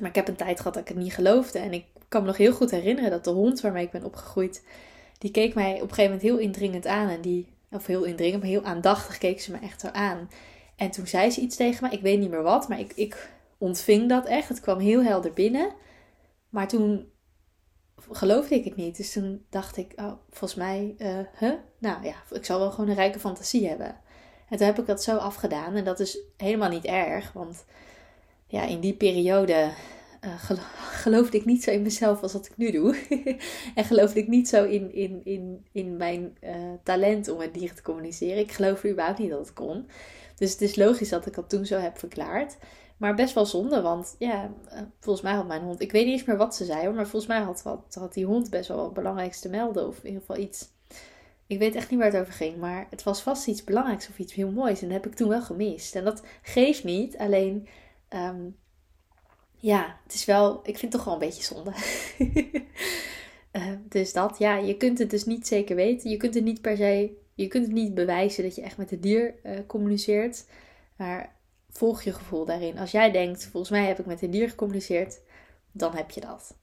Maar 0.00 0.08
ik 0.08 0.14
heb 0.14 0.28
een 0.28 0.36
tijd 0.36 0.56
gehad 0.56 0.74
dat 0.74 0.82
ik 0.82 0.88
het 0.88 0.98
niet 0.98 1.14
geloofde. 1.14 1.58
En 1.58 1.72
ik 1.72 1.84
kan 2.08 2.20
me 2.20 2.26
nog 2.26 2.36
heel 2.36 2.52
goed 2.52 2.70
herinneren 2.70 3.10
dat 3.10 3.24
de 3.24 3.30
hond 3.30 3.60
waarmee 3.60 3.84
ik 3.84 3.90
ben 3.90 4.04
opgegroeid, 4.04 4.64
die 5.22 5.30
keek 5.30 5.54
mij 5.54 5.74
op 5.74 5.80
een 5.80 5.94
gegeven 5.94 6.04
moment 6.04 6.22
heel 6.22 6.38
indringend 6.38 6.86
aan. 6.86 7.08
En 7.08 7.20
die, 7.20 7.52
of 7.70 7.86
heel 7.86 8.04
indringend, 8.04 8.42
maar 8.42 8.50
heel 8.50 8.64
aandachtig 8.64 9.18
keek 9.18 9.40
ze 9.40 9.50
me 9.50 9.58
echt 9.58 9.80
zo 9.80 9.86
aan. 9.86 10.30
En 10.76 10.90
toen 10.90 11.06
zei 11.06 11.30
ze 11.30 11.40
iets 11.40 11.56
tegen 11.56 11.86
me, 11.86 11.96
ik 11.96 12.02
weet 12.02 12.18
niet 12.18 12.30
meer 12.30 12.42
wat, 12.42 12.68
maar 12.68 12.78
ik, 12.78 12.92
ik 12.94 13.30
ontving 13.58 14.08
dat 14.08 14.26
echt. 14.26 14.48
Het 14.48 14.60
kwam 14.60 14.78
heel 14.78 15.02
helder 15.02 15.32
binnen. 15.32 15.72
Maar 16.48 16.68
toen 16.68 17.10
geloofde 18.10 18.54
ik 18.54 18.64
het 18.64 18.76
niet. 18.76 18.96
Dus 18.96 19.12
toen 19.12 19.44
dacht 19.50 19.76
ik, 19.76 19.92
oh, 19.96 20.12
volgens 20.30 20.54
mij, 20.54 20.94
uh, 20.98 21.18
huh? 21.38 21.52
nou 21.78 22.04
ja, 22.04 22.14
ik 22.30 22.44
zal 22.44 22.58
wel 22.58 22.70
gewoon 22.70 22.88
een 22.90 22.96
rijke 22.96 23.20
fantasie 23.20 23.68
hebben. 23.68 23.96
En 24.48 24.56
toen 24.56 24.66
heb 24.66 24.78
ik 24.78 24.86
dat 24.86 25.02
zo 25.02 25.16
afgedaan. 25.16 25.74
En 25.74 25.84
dat 25.84 26.00
is 26.00 26.18
helemaal 26.36 26.68
niet 26.68 26.84
erg. 26.84 27.32
Want 27.32 27.64
ja, 28.46 28.62
in 28.62 28.80
die 28.80 28.94
periode 28.94 29.70
uh, 30.24 30.34
geloofde 31.02 31.36
ik 31.36 31.44
niet 31.44 31.62
zo 31.62 31.70
in 31.70 31.82
mezelf 31.82 32.22
als 32.22 32.32
wat 32.32 32.46
ik 32.46 32.56
nu 32.56 32.70
doe. 32.70 32.96
en 33.74 33.84
geloofde 33.84 34.20
ik 34.20 34.28
niet 34.28 34.48
zo 34.48 34.64
in, 34.64 34.94
in, 34.94 35.20
in, 35.24 35.66
in 35.72 35.96
mijn 35.96 36.36
uh, 36.44 36.50
talent 36.82 37.28
om 37.28 37.38
met 37.38 37.54
dieren 37.54 37.76
te 37.76 37.82
communiceren. 37.82 38.38
Ik 38.38 38.52
geloofde 38.52 38.90
überhaupt 38.90 39.18
niet 39.18 39.30
dat 39.30 39.38
het 39.38 39.52
kon. 39.52 39.86
Dus 40.36 40.52
het 40.52 40.60
is 40.60 40.76
logisch 40.76 41.08
dat 41.08 41.26
ik 41.26 41.34
dat 41.34 41.48
toen 41.48 41.66
zo 41.66 41.78
heb 41.78 41.98
verklaard. 41.98 42.56
Maar 42.96 43.14
best 43.14 43.34
wel 43.34 43.46
zonde, 43.46 43.80
want 43.80 44.16
ja, 44.18 44.50
eh, 44.68 44.80
volgens 45.00 45.24
mij 45.24 45.34
had 45.34 45.46
mijn 45.46 45.62
hond... 45.62 45.80
Ik 45.80 45.92
weet 45.92 46.04
niet 46.04 46.18
eens 46.18 46.24
meer 46.24 46.36
wat 46.36 46.54
ze 46.54 46.64
zei 46.64 46.90
maar 46.90 47.06
volgens 47.06 47.26
mij 47.26 47.40
had, 47.40 47.62
had, 47.62 47.94
had 47.94 48.14
die 48.14 48.24
hond 48.24 48.50
best 48.50 48.68
wel 48.68 48.76
wat 48.76 48.94
belangrijks 48.94 49.40
te 49.40 49.48
melden. 49.48 49.86
Of 49.86 49.98
in 49.98 50.06
ieder 50.06 50.20
geval 50.20 50.36
iets... 50.36 50.68
Ik 51.46 51.58
weet 51.58 51.74
echt 51.74 51.90
niet 51.90 51.98
waar 51.98 52.12
het 52.12 52.20
over 52.20 52.32
ging, 52.32 52.56
maar 52.56 52.86
het 52.90 53.02
was 53.02 53.22
vast 53.22 53.46
iets 53.46 53.64
belangrijks 53.64 54.08
of 54.08 54.18
iets 54.18 54.34
heel 54.34 54.50
moois. 54.50 54.82
En 54.82 54.88
dat 54.88 55.02
heb 55.02 55.06
ik 55.06 55.18
toen 55.18 55.28
wel 55.28 55.42
gemist. 55.42 55.94
En 55.94 56.04
dat 56.04 56.22
geeft 56.42 56.84
niet, 56.84 57.18
alleen... 57.18 57.68
Um, 58.14 58.56
ja, 59.62 59.96
het 60.02 60.14
is 60.14 60.24
wel... 60.24 60.60
Ik 60.62 60.78
vind 60.78 60.80
het 60.80 60.90
toch 60.90 61.04
wel 61.04 61.14
een 61.14 61.18
beetje 61.18 61.42
zonde. 61.42 61.72
uh, 63.52 63.72
dus 63.88 64.12
dat, 64.12 64.38
ja, 64.38 64.56
je 64.56 64.76
kunt 64.76 64.98
het 64.98 65.10
dus 65.10 65.24
niet 65.24 65.46
zeker 65.46 65.76
weten. 65.76 66.10
Je 66.10 66.16
kunt 66.16 66.34
het 66.34 66.44
niet 66.44 66.60
per 66.60 66.76
se... 66.76 67.20
Je 67.34 67.48
kunt 67.48 67.64
het 67.64 67.74
niet 67.74 67.94
bewijzen 67.94 68.42
dat 68.42 68.54
je 68.54 68.62
echt 68.62 68.76
met 68.76 68.90
het 68.90 69.02
dier 69.02 69.34
uh, 69.44 69.58
communiceert. 69.66 70.44
Maar 70.96 71.36
volg 71.70 72.02
je 72.02 72.12
gevoel 72.12 72.44
daarin. 72.44 72.78
Als 72.78 72.90
jij 72.90 73.10
denkt, 73.10 73.46
volgens 73.46 73.72
mij 73.72 73.86
heb 73.86 73.98
ik 73.98 74.06
met 74.06 74.22
een 74.22 74.30
dier 74.30 74.48
gecommuniceerd, 74.48 75.20
dan 75.72 75.94
heb 75.94 76.10
je 76.10 76.20
dat. 76.20 76.56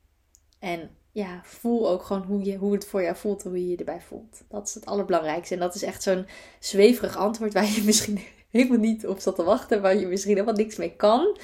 En 0.60 0.89
ja, 1.12 1.41
voel 1.44 1.89
ook 1.89 2.03
gewoon 2.03 2.24
hoe, 2.24 2.44
je, 2.44 2.56
hoe 2.56 2.74
het 2.74 2.86
voor 2.86 3.01
jou 3.01 3.15
voelt 3.15 3.44
en 3.44 3.50
hoe 3.50 3.60
je 3.60 3.70
je 3.70 3.77
erbij 3.77 4.01
voelt. 4.01 4.41
Dat 4.50 4.68
is 4.68 4.74
het 4.74 4.86
allerbelangrijkste. 4.86 5.53
En 5.53 5.60
dat 5.60 5.75
is 5.75 5.84
echt 5.84 6.03
zo'n 6.03 6.25
zweverig 6.60 7.18
antwoord 7.18 7.53
waar 7.53 7.72
je 7.72 7.84
misschien 7.91 8.20
helemaal 8.50 8.77
niet 8.77 9.08
op 9.08 9.20
zat 9.20 9.36
te 9.36 9.44
wachten, 9.44 9.82
waar 9.82 9.98
je 9.98 10.08
misschien 10.08 10.34
helemaal 10.34 10.56
niks 10.56 10.75
mee 10.75 10.96
kan. 10.96 11.38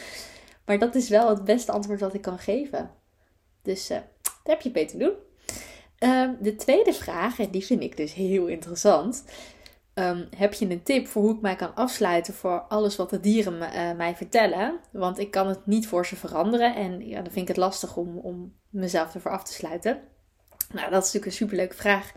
Maar 0.65 0.79
dat 0.79 0.95
is 0.95 1.09
wel 1.09 1.29
het 1.29 1.43
beste 1.43 1.71
antwoord 1.71 1.99
wat 1.99 2.13
ik 2.13 2.21
kan 2.21 2.39
geven. 2.39 2.91
Dus 3.61 3.91
uh, 3.91 3.97
daar 4.21 4.55
heb 4.55 4.61
je 4.61 4.71
beter 4.71 4.99
doen. 4.99 5.13
Ehm, 5.97 6.33
de 6.39 6.55
tweede 6.55 6.93
vraag, 6.93 7.39
en 7.39 7.49
die 7.49 7.65
vind 7.65 7.81
ik 7.81 7.97
dus 7.97 8.13
heel 8.13 8.47
interessant. 8.47 9.23
Ehm, 9.93 10.25
heb 10.35 10.53
je 10.53 10.69
een 10.69 10.83
tip 10.83 11.07
voor 11.07 11.21
hoe 11.21 11.35
ik 11.35 11.41
mij 11.41 11.55
kan 11.55 11.75
afsluiten 11.75 12.33
voor 12.33 12.59
alles 12.59 12.95
wat 12.95 13.09
de 13.09 13.19
dieren 13.19 13.53
uh, 13.53 13.97
mij 13.97 14.15
vertellen? 14.15 14.79
Want 14.91 15.19
ik 15.19 15.31
kan 15.31 15.47
het 15.47 15.65
niet 15.65 15.87
voor 15.87 16.05
ze 16.05 16.15
veranderen 16.15 16.75
en 16.75 17.07
ja, 17.07 17.15
dan 17.15 17.31
vind 17.31 17.37
ik 17.37 17.47
het 17.47 17.57
lastig 17.57 17.97
om, 17.97 18.17
om 18.17 18.53
mezelf 18.69 19.13
ervoor 19.13 19.31
af 19.31 19.43
te 19.43 19.53
sluiten. 19.53 20.01
Nou, 20.73 20.89
dat 20.89 21.03
is 21.03 21.05
natuurlijk 21.05 21.25
een 21.25 21.31
superleuke 21.31 21.75
vraag, 21.75 22.11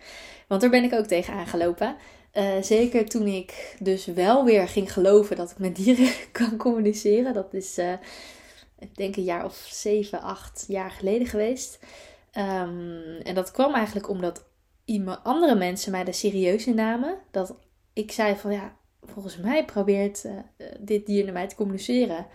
want 0.49 0.61
daar 0.61 0.71
ben 0.71 0.85
ik 0.85 0.93
ook 0.93 1.07
tegen 1.07 1.35
aangelopen. 1.35 1.97
Uh, 2.35 2.63
zeker 2.63 3.09
toen 3.09 3.27
ik 3.27 3.77
dus 3.79 4.07
wel 4.07 4.45
weer 4.45 4.69
ging 4.69 4.93
geloven 4.93 5.37
dat 5.37 5.51
ik 5.51 5.59
met 5.59 5.77
dieren 5.77 6.13
kan 6.33 6.57
communiceren. 6.57 7.35
Dat 7.35 7.55
is, 7.55 7.79
ik 8.79 8.97
denk, 8.97 9.17
een 9.17 9.25
jaar 9.25 9.45
of 9.45 9.67
zeven, 9.71 10.21
acht 10.21 10.65
jaar 10.69 10.91
geleden 10.91 11.27
geweest. 11.27 11.79
Um, 12.33 13.21
en 13.23 13.35
dat 13.35 13.51
kwam 13.51 13.75
eigenlijk 13.75 14.09
omdat 14.09 14.47
andere 15.23 15.55
mensen 15.55 15.93
mij 15.93 16.05
daar 16.05 16.15
serieus 16.15 16.67
in 16.67 16.75
namen. 16.75 17.19
Dat 17.31 17.57
ik 17.93 18.13
zei 18.13 18.37
van 18.37 18.53
ja, 18.53 18.77
volgens 19.03 19.37
mij 19.37 19.65
probeert 19.65 20.25
uh, 20.25 20.33
dit 20.81 21.07
dier 21.07 21.25
naar 21.25 21.33
mij 21.33 21.49
te 21.49 21.55
communiceren. 21.55 22.27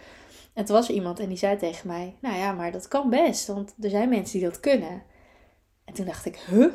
En 0.53 0.65
toen 0.65 0.75
was 0.75 0.89
iemand 0.89 1.19
en 1.19 1.27
die 1.27 1.37
zei 1.37 1.57
tegen 1.57 1.87
mij: 1.87 2.15
Nou 2.21 2.37
ja, 2.37 2.51
maar 2.51 2.71
dat 2.71 2.87
kan 2.87 3.09
best, 3.09 3.47
want 3.47 3.73
er 3.81 3.89
zijn 3.89 4.09
mensen 4.09 4.39
die 4.39 4.49
dat 4.49 4.59
kunnen. 4.59 5.03
En 5.85 5.93
toen 5.93 6.05
dacht 6.05 6.25
ik: 6.25 6.35
Huh? 6.35 6.71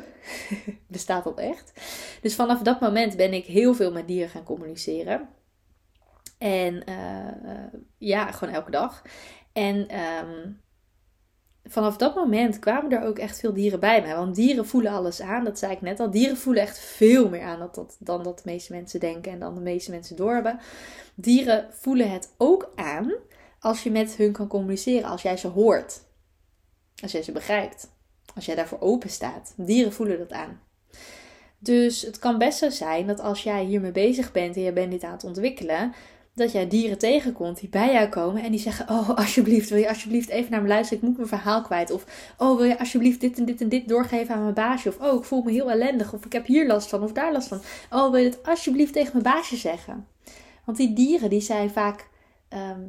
Bestaat 0.87 1.23
dat 1.23 1.39
echt? 1.39 1.73
Dus 2.21 2.35
vanaf 2.35 2.61
dat 2.61 2.79
moment 2.79 3.15
ben 3.15 3.33
ik 3.33 3.45
heel 3.45 3.73
veel 3.73 3.91
met 3.91 4.07
dieren 4.07 4.29
gaan 4.29 4.43
communiceren. 4.43 5.29
En 6.37 6.83
uh, 6.89 7.79
ja, 7.97 8.31
gewoon 8.31 8.53
elke 8.53 8.71
dag. 8.71 9.01
En 9.53 9.99
um, 9.99 10.61
vanaf 11.63 11.97
dat 11.97 12.15
moment 12.15 12.59
kwamen 12.59 12.91
er 12.91 13.07
ook 13.07 13.19
echt 13.19 13.39
veel 13.39 13.53
dieren 13.53 13.79
bij 13.79 14.01
mij. 14.01 14.15
Want 14.15 14.35
dieren 14.35 14.67
voelen 14.67 14.91
alles 14.91 15.21
aan, 15.21 15.43
dat 15.43 15.59
zei 15.59 15.71
ik 15.71 15.81
net 15.81 15.99
al. 15.99 16.11
Dieren 16.11 16.37
voelen 16.37 16.61
echt 16.61 16.79
veel 16.79 17.29
meer 17.29 17.43
aan 17.43 17.59
dat, 17.59 17.97
dan 17.99 18.23
dat 18.23 18.37
de 18.37 18.43
meeste 18.45 18.73
mensen 18.73 18.99
denken 18.99 19.31
en 19.31 19.39
dan 19.39 19.55
de 19.55 19.61
meeste 19.61 19.91
mensen 19.91 20.15
doorhebben. 20.15 20.59
Dieren 21.15 21.67
voelen 21.71 22.11
het 22.11 22.33
ook 22.37 22.71
aan 22.75 23.13
als 23.59 23.83
je 23.83 23.91
met 23.91 24.15
hun 24.15 24.31
kan 24.31 24.47
communiceren, 24.47 25.09
als 25.09 25.21
jij 25.21 25.37
ze 25.37 25.47
hoort. 25.47 26.01
Als 27.01 27.11
jij 27.11 27.23
ze 27.23 27.31
begrijpt. 27.31 27.89
Als 28.35 28.45
jij 28.45 28.55
daarvoor 28.55 28.79
open 28.81 29.09
staat. 29.09 29.53
Dieren 29.57 29.93
voelen 29.93 30.17
dat 30.17 30.31
aan. 30.31 30.61
Dus 31.59 32.01
het 32.01 32.19
kan 32.19 32.37
best 32.37 32.57
zo 32.57 32.69
zijn 32.69 33.07
dat 33.07 33.19
als 33.19 33.43
jij 33.43 33.63
hiermee 33.63 33.91
bezig 33.91 34.31
bent 34.31 34.55
en 34.55 34.61
je 34.61 34.73
bent 34.73 34.91
dit 34.91 35.03
aan 35.03 35.11
het 35.11 35.23
ontwikkelen, 35.23 35.93
dat 36.39 36.51
jij 36.51 36.67
dieren 36.67 36.97
tegenkomt 36.97 37.59
die 37.59 37.69
bij 37.69 37.93
jou 37.93 38.09
komen 38.09 38.43
en 38.43 38.51
die 38.51 38.59
zeggen: 38.59 38.89
Oh, 38.89 39.09
alsjeblieft, 39.09 39.69
wil 39.69 39.79
je 39.79 39.87
alsjeblieft 39.87 40.29
even 40.29 40.51
naar 40.51 40.61
me 40.61 40.67
luisteren? 40.67 41.03
Ik 41.03 41.07
moet 41.07 41.17
mijn 41.17 41.29
verhaal 41.29 41.61
kwijt. 41.61 41.91
Of 41.91 42.33
Oh, 42.37 42.57
wil 42.57 42.65
je 42.65 42.79
alsjeblieft 42.79 43.21
dit 43.21 43.37
en 43.37 43.45
dit 43.45 43.61
en 43.61 43.69
dit 43.69 43.87
doorgeven 43.87 44.35
aan 44.35 44.41
mijn 44.41 44.53
baasje? 44.53 44.89
Of 44.89 44.99
Oh, 44.99 45.19
ik 45.19 45.23
voel 45.23 45.41
me 45.41 45.51
heel 45.51 45.71
ellendig. 45.71 46.13
Of 46.13 46.25
ik 46.25 46.33
heb 46.33 46.45
hier 46.45 46.67
last 46.67 46.89
van 46.89 47.03
of 47.03 47.11
daar 47.11 47.31
last 47.31 47.47
van. 47.47 47.61
Oh, 47.89 48.11
wil 48.11 48.19
je 48.19 48.29
het 48.29 48.47
alsjeblieft 48.47 48.93
tegen 48.93 49.11
mijn 49.11 49.35
baasje 49.35 49.55
zeggen? 49.55 50.07
Want 50.65 50.77
die 50.77 50.93
dieren 50.93 51.29
die 51.29 51.41
zijn 51.41 51.69
vaak 51.69 52.07
ehm, 52.49 52.81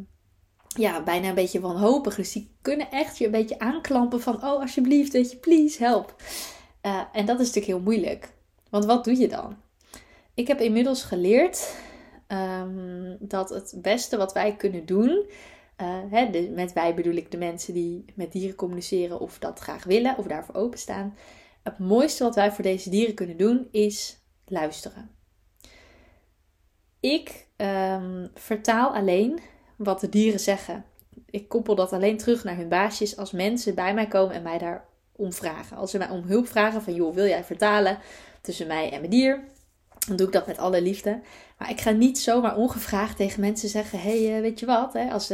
ja, 0.66 1.02
bijna 1.02 1.28
een 1.28 1.34
beetje 1.34 1.60
wanhopig. 1.60 2.14
Dus 2.14 2.32
die 2.32 2.50
kunnen 2.62 2.90
echt 2.90 3.18
je 3.18 3.24
een 3.24 3.30
beetje 3.30 3.58
aanklampen 3.58 4.20
van: 4.20 4.34
Oh, 4.34 4.60
alsjeblieft, 4.60 5.12
weet 5.12 5.30
je, 5.30 5.36
please 5.36 5.84
help. 5.84 6.14
Uh, 6.82 7.00
en 7.12 7.26
dat 7.26 7.40
is 7.40 7.46
natuurlijk 7.46 7.66
heel 7.66 7.80
moeilijk. 7.80 8.28
Want 8.70 8.84
wat 8.84 9.04
doe 9.04 9.18
je 9.18 9.28
dan? 9.28 9.56
Ik 10.34 10.48
heb 10.48 10.60
inmiddels 10.60 11.02
geleerd 11.02 11.74
um, 12.32 13.16
dat 13.20 13.48
het 13.48 13.74
beste 13.82 14.16
wat 14.16 14.32
wij 14.32 14.56
kunnen 14.56 14.86
doen, 14.86 15.26
uh, 15.80 15.98
hè, 16.10 16.48
met 16.54 16.72
wij 16.72 16.94
bedoel 16.94 17.14
ik 17.14 17.30
de 17.30 17.36
mensen 17.36 17.74
die 17.74 18.04
met 18.14 18.32
dieren 18.32 18.56
communiceren 18.56 19.20
of 19.20 19.38
dat 19.38 19.58
graag 19.58 19.84
willen 19.84 20.18
of 20.18 20.26
daarvoor 20.26 20.54
openstaan. 20.54 21.16
Het 21.62 21.78
mooiste 21.78 22.24
wat 22.24 22.34
wij 22.34 22.52
voor 22.52 22.64
deze 22.64 22.90
dieren 22.90 23.14
kunnen 23.14 23.36
doen 23.36 23.68
is 23.70 24.18
luisteren. 24.46 25.10
Ik 27.00 27.46
um, 27.56 28.30
vertaal 28.34 28.94
alleen 28.94 29.40
wat 29.76 30.00
de 30.00 30.08
dieren 30.08 30.40
zeggen. 30.40 30.84
Ik 31.26 31.48
koppel 31.48 31.74
dat 31.74 31.92
alleen 31.92 32.16
terug 32.16 32.44
naar 32.44 32.56
hun 32.56 32.68
baasjes 32.68 33.16
als 33.16 33.32
mensen 33.32 33.74
bij 33.74 33.94
mij 33.94 34.06
komen 34.06 34.34
en 34.34 34.42
mij 34.42 34.58
daar 34.58 34.88
om 35.12 35.32
vragen. 35.32 35.76
Als 35.76 35.90
ze 35.90 35.98
mij 35.98 36.08
om 36.08 36.22
hulp 36.22 36.46
vragen 36.46 36.82
van 36.82 36.94
joh, 36.94 37.14
wil 37.14 37.26
jij 37.26 37.44
vertalen 37.44 37.98
tussen 38.40 38.66
mij 38.66 38.90
en 38.92 38.98
mijn 38.98 39.10
dier? 39.10 39.44
Dan 40.06 40.16
doe 40.16 40.26
ik 40.26 40.32
dat 40.32 40.46
met 40.46 40.58
alle 40.58 40.82
liefde. 40.82 41.20
Maar 41.58 41.70
ik 41.70 41.80
ga 41.80 41.90
niet 41.90 42.18
zomaar 42.18 42.56
ongevraagd 42.56 43.16
tegen 43.16 43.40
mensen 43.40 43.68
zeggen: 43.68 44.00
hey, 44.00 44.36
uh, 44.36 44.40
weet 44.40 44.60
je 44.60 44.66
wat? 44.66 44.92
Hè? 44.92 45.10
Als, 45.10 45.32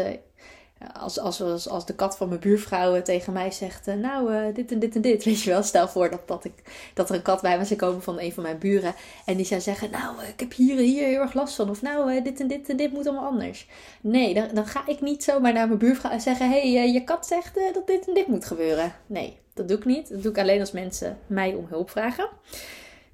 als, 0.92 1.40
als, 1.40 1.68
als, 1.68 1.86
de 1.86 1.94
kat 1.94 2.16
van 2.16 2.28
mijn 2.28 2.40
buurvrouw 2.40 3.02
tegen 3.02 3.32
mij 3.32 3.50
zegt: 3.50 3.86
Nou, 3.86 4.52
dit 4.52 4.72
en 4.72 4.78
dit 4.78 4.94
en 4.94 5.00
dit. 5.00 5.24
Weet 5.24 5.42
je 5.42 5.50
wel, 5.50 5.62
stel 5.62 5.88
voor 5.88 6.10
dat, 6.10 6.28
dat, 6.28 6.44
ik, 6.44 6.52
dat 6.94 7.08
er 7.08 7.14
een 7.14 7.22
kat 7.22 7.42
bij 7.42 7.58
me 7.58 7.64
zou 7.64 7.78
komen 7.78 8.02
van 8.02 8.20
een 8.20 8.32
van 8.32 8.42
mijn 8.42 8.58
buren. 8.58 8.94
En 9.24 9.36
die 9.36 9.46
zou 9.46 9.60
zeggen: 9.60 9.90
Nou, 9.90 10.14
ik 10.24 10.40
heb 10.40 10.54
hier, 10.54 10.76
hier 10.76 11.06
heel 11.06 11.20
erg 11.20 11.34
last 11.34 11.54
van. 11.54 11.70
Of 11.70 11.82
nou, 11.82 12.22
dit 12.22 12.40
en 12.40 12.48
dit 12.48 12.68
en 12.68 12.76
dit 12.76 12.92
moet 12.92 13.06
allemaal 13.06 13.30
anders. 13.30 13.68
Nee, 14.00 14.34
dan, 14.34 14.48
dan 14.54 14.66
ga 14.66 14.82
ik 14.86 15.00
niet 15.00 15.24
zomaar 15.24 15.52
naar 15.52 15.66
mijn 15.66 15.78
buurvrouw 15.78 16.10
en 16.10 16.20
zeggen: 16.20 16.50
hey, 16.50 16.92
je 16.92 17.04
kat 17.04 17.26
zegt 17.26 17.54
dat 17.74 17.86
dit 17.86 18.08
en 18.08 18.14
dit 18.14 18.26
moet 18.26 18.44
gebeuren. 18.44 18.92
Nee, 19.06 19.36
dat 19.54 19.68
doe 19.68 19.76
ik 19.76 19.84
niet. 19.84 20.08
Dat 20.08 20.22
doe 20.22 20.32
ik 20.32 20.38
alleen 20.38 20.60
als 20.60 20.72
mensen 20.72 21.18
mij 21.26 21.54
om 21.54 21.66
hulp 21.68 21.90
vragen. 21.90 22.28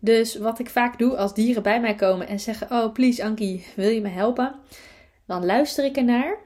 Dus 0.05 0.37
wat 0.37 0.59
ik 0.59 0.71
vaak 0.71 0.99
doe 0.99 1.17
als 1.17 1.35
dieren 1.35 1.63
bij 1.63 1.81
mij 1.81 1.95
komen 1.95 2.29
en 2.29 2.41
zeggen: 2.41 2.71
Oh, 2.71 2.93
please, 2.93 3.25
Ankie, 3.25 3.67
wil 3.77 3.89
je 3.89 4.01
me 4.01 4.09
helpen? 4.09 4.55
Dan 5.27 5.47
luister 5.47 5.85
ik 5.85 5.97
ernaar. 5.97 6.37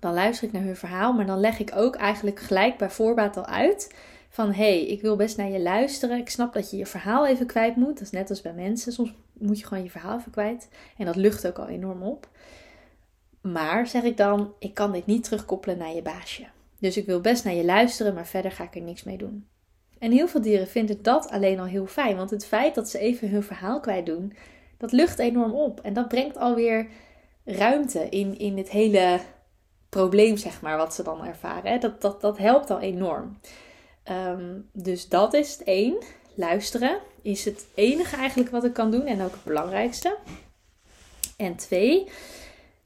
Dan 0.00 0.14
luister 0.14 0.46
ik 0.46 0.52
naar 0.52 0.62
hun 0.62 0.76
verhaal, 0.76 1.12
maar 1.12 1.26
dan 1.26 1.40
leg 1.40 1.58
ik 1.58 1.72
ook 1.74 1.96
eigenlijk 1.96 2.40
gelijk 2.40 2.76
bij 2.76 2.90
voorbaat 2.90 3.36
al 3.36 3.46
uit 3.46 3.94
van 4.28 4.52
hey, 4.52 4.86
ik 4.86 5.02
wil 5.02 5.16
best 5.16 5.36
naar 5.36 5.50
je 5.50 5.60
luisteren. 5.60 6.18
Ik 6.18 6.30
snap 6.30 6.52
dat 6.52 6.70
je 6.70 6.76
je 6.76 6.86
verhaal 6.86 7.26
even 7.26 7.46
kwijt 7.46 7.76
moet. 7.76 7.92
Dat 7.92 8.00
is 8.00 8.10
net 8.10 8.30
als 8.30 8.40
bij 8.40 8.52
mensen. 8.52 8.92
Soms 8.92 9.14
moet 9.32 9.58
je 9.58 9.66
gewoon 9.66 9.84
je 9.84 9.90
verhaal 9.90 10.18
even 10.18 10.30
kwijt. 10.30 10.68
En 10.96 11.04
dat 11.04 11.16
lucht 11.16 11.46
ook 11.46 11.58
al 11.58 11.68
enorm 11.68 12.02
op. 12.02 12.28
Maar 13.40 13.86
zeg 13.86 14.02
ik 14.02 14.16
dan, 14.16 14.52
ik 14.58 14.74
kan 14.74 14.92
dit 14.92 15.06
niet 15.06 15.24
terugkoppelen 15.24 15.78
naar 15.78 15.94
je 15.94 16.02
baasje. 16.02 16.46
Dus 16.78 16.96
ik 16.96 17.06
wil 17.06 17.20
best 17.20 17.44
naar 17.44 17.54
je 17.54 17.64
luisteren, 17.64 18.14
maar 18.14 18.26
verder 18.26 18.52
ga 18.52 18.64
ik 18.64 18.74
er 18.74 18.80
niks 18.80 19.02
mee 19.02 19.18
doen. 19.18 19.46
En 19.98 20.12
heel 20.12 20.28
veel 20.28 20.40
dieren 20.40 20.68
vinden 20.68 21.02
dat 21.02 21.30
alleen 21.30 21.58
al 21.58 21.64
heel 21.64 21.86
fijn. 21.86 22.16
Want 22.16 22.30
het 22.30 22.46
feit 22.46 22.74
dat 22.74 22.88
ze 22.88 22.98
even 22.98 23.28
hun 23.28 23.42
verhaal 23.42 23.80
kwijt 23.80 24.06
doen, 24.06 24.32
dat 24.78 24.92
lucht 24.92 25.18
enorm 25.18 25.52
op. 25.52 25.80
En 25.80 25.92
dat 25.92 26.08
brengt 26.08 26.36
alweer 26.36 26.88
ruimte 27.44 28.08
in, 28.08 28.38
in 28.38 28.56
het 28.56 28.70
hele 28.70 29.20
probleem, 29.88 30.36
zeg 30.36 30.60
maar, 30.60 30.76
wat 30.76 30.94
ze 30.94 31.02
dan 31.02 31.24
ervaren. 31.24 31.80
Dat, 31.80 32.00
dat, 32.00 32.20
dat 32.20 32.38
helpt 32.38 32.70
al 32.70 32.80
enorm. 32.80 33.38
Um, 34.10 34.68
dus 34.72 35.08
dat 35.08 35.34
is 35.34 35.52
het 35.52 35.62
één. 35.64 36.02
Luisteren 36.34 36.98
is 37.22 37.44
het 37.44 37.66
enige 37.74 38.16
eigenlijk 38.16 38.50
wat 38.50 38.64
ik 38.64 38.72
kan 38.72 38.90
doen 38.90 39.06
en 39.06 39.22
ook 39.22 39.32
het 39.32 39.44
belangrijkste. 39.44 40.16
En 41.36 41.56
twee, 41.56 42.08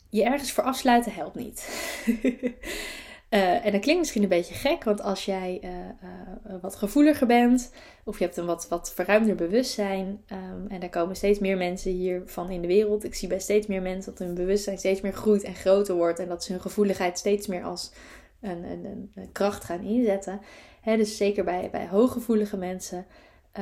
je 0.09 0.25
ergens 0.25 0.52
voor 0.52 0.64
afsluiten 0.64 1.12
helpt 1.12 1.35
niet. 1.35 1.69
Uh, 3.34 3.66
en 3.66 3.72
dat 3.72 3.80
klinkt 3.80 4.00
misschien 4.00 4.22
een 4.22 4.28
beetje 4.28 4.54
gek, 4.54 4.84
want 4.84 5.02
als 5.02 5.24
jij 5.24 5.60
uh, 5.64 5.70
uh, 5.70 6.54
wat 6.60 6.76
gevoeliger 6.76 7.26
bent, 7.26 7.72
of 8.04 8.18
je 8.18 8.24
hebt 8.24 8.36
een 8.36 8.46
wat, 8.46 8.68
wat 8.68 8.92
verruimder 8.94 9.34
bewustzijn, 9.34 10.06
um, 10.32 10.66
en 10.68 10.80
daar 10.80 10.88
komen 10.88 11.16
steeds 11.16 11.38
meer 11.38 11.56
mensen 11.56 11.92
hiervan 11.92 12.50
in 12.50 12.60
de 12.60 12.66
wereld. 12.66 13.04
Ik 13.04 13.14
zie 13.14 13.28
bij 13.28 13.40
steeds 13.40 13.66
meer 13.66 13.82
mensen 13.82 14.14
dat 14.14 14.26
hun 14.26 14.34
bewustzijn 14.34 14.78
steeds 14.78 15.00
meer 15.00 15.12
groeit 15.12 15.42
en 15.42 15.54
groter 15.54 15.94
wordt, 15.94 16.18
en 16.18 16.28
dat 16.28 16.44
ze 16.44 16.52
hun 16.52 16.60
gevoeligheid 16.60 17.18
steeds 17.18 17.46
meer 17.46 17.62
als 17.64 17.92
een, 18.40 18.64
een, 18.64 19.12
een 19.14 19.32
kracht 19.32 19.64
gaan 19.64 19.82
inzetten. 19.82 20.40
Dus 20.84 21.16
zeker 21.16 21.44
bij, 21.44 21.68
bij 21.70 21.86
hooggevoelige 21.86 22.56
mensen. 22.56 23.06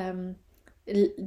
Um, 0.08 0.36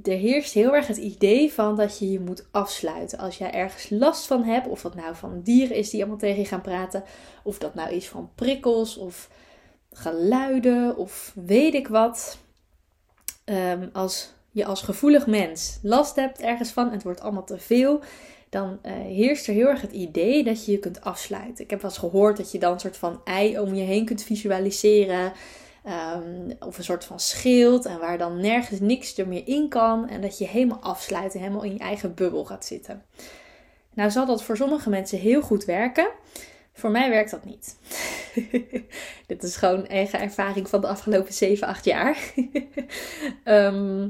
er 0.03 0.17
heerst 0.17 0.53
heel 0.53 0.75
erg 0.75 0.87
het 0.87 0.97
idee 0.97 1.53
van 1.53 1.75
dat 1.75 1.99
je 1.99 2.11
je 2.11 2.19
moet 2.19 2.45
afsluiten. 2.51 3.17
Als 3.17 3.37
jij 3.37 3.51
ergens 3.51 3.89
last 3.89 4.27
van 4.27 4.43
hebt, 4.43 4.67
of 4.67 4.81
dat 4.81 4.95
nou 4.95 5.15
van 5.15 5.41
dieren 5.41 5.75
is 5.75 5.89
die 5.89 5.99
allemaal 5.99 6.19
tegen 6.19 6.41
je 6.41 6.47
gaan 6.47 6.61
praten, 6.61 7.03
of 7.43 7.57
dat 7.57 7.75
nou 7.75 7.93
is 7.93 8.09
van 8.09 8.29
prikkels 8.35 8.97
of 8.97 9.29
geluiden 9.91 10.97
of 10.97 11.33
weet 11.45 11.73
ik 11.73 11.87
wat. 11.87 12.37
Um, 13.45 13.89
als 13.93 14.31
je 14.51 14.65
als 14.65 14.81
gevoelig 14.81 15.27
mens 15.27 15.79
last 15.81 16.15
hebt 16.15 16.39
ergens 16.39 16.69
van 16.69 16.87
en 16.87 16.93
het 16.93 17.03
wordt 17.03 17.21
allemaal 17.21 17.45
te 17.45 17.57
veel, 17.57 18.01
dan 18.49 18.79
uh, 18.83 18.91
heerst 18.91 19.47
er 19.47 19.53
heel 19.53 19.67
erg 19.67 19.81
het 19.81 19.91
idee 19.91 20.43
dat 20.43 20.65
je 20.65 20.71
je 20.71 20.79
kunt 20.79 21.01
afsluiten. 21.01 21.63
Ik 21.63 21.69
heb 21.69 21.81
wel 21.81 21.89
eens 21.89 21.99
gehoord 21.99 22.37
dat 22.37 22.51
je 22.51 22.59
dan 22.59 22.73
een 22.73 22.79
soort 22.79 22.97
van 22.97 23.21
ei 23.23 23.59
om 23.59 23.73
je 23.73 23.83
heen 23.83 24.05
kunt 24.05 24.23
visualiseren. 24.23 25.33
Um, 25.87 26.51
of 26.59 26.77
een 26.77 26.83
soort 26.83 27.05
van 27.05 27.19
schild. 27.19 27.85
En 27.85 27.99
waar 27.99 28.17
dan 28.17 28.41
nergens 28.41 28.79
niks 28.79 29.17
er 29.17 29.27
meer 29.27 29.47
in 29.47 29.69
kan. 29.69 30.09
En 30.09 30.21
dat 30.21 30.37
je 30.37 30.47
helemaal 30.47 30.79
afsluit 30.79 31.33
en 31.33 31.39
helemaal 31.39 31.63
in 31.63 31.73
je 31.73 31.79
eigen 31.79 32.13
bubbel 32.13 32.45
gaat 32.45 32.65
zitten. 32.65 33.03
Nou 33.93 34.11
zal 34.11 34.25
dat 34.25 34.43
voor 34.43 34.57
sommige 34.57 34.89
mensen 34.89 35.19
heel 35.19 35.41
goed 35.41 35.65
werken. 35.65 36.07
Voor 36.73 36.91
mij 36.91 37.09
werkt 37.09 37.31
dat 37.31 37.45
niet. 37.45 37.77
Dit 39.27 39.43
is 39.43 39.55
gewoon 39.55 39.87
eigen 39.87 40.19
ervaring 40.19 40.69
van 40.69 40.81
de 40.81 40.87
afgelopen 40.87 41.33
7, 41.33 41.67
8 41.67 41.85
jaar. 41.85 42.17
Ehm, 43.43 44.09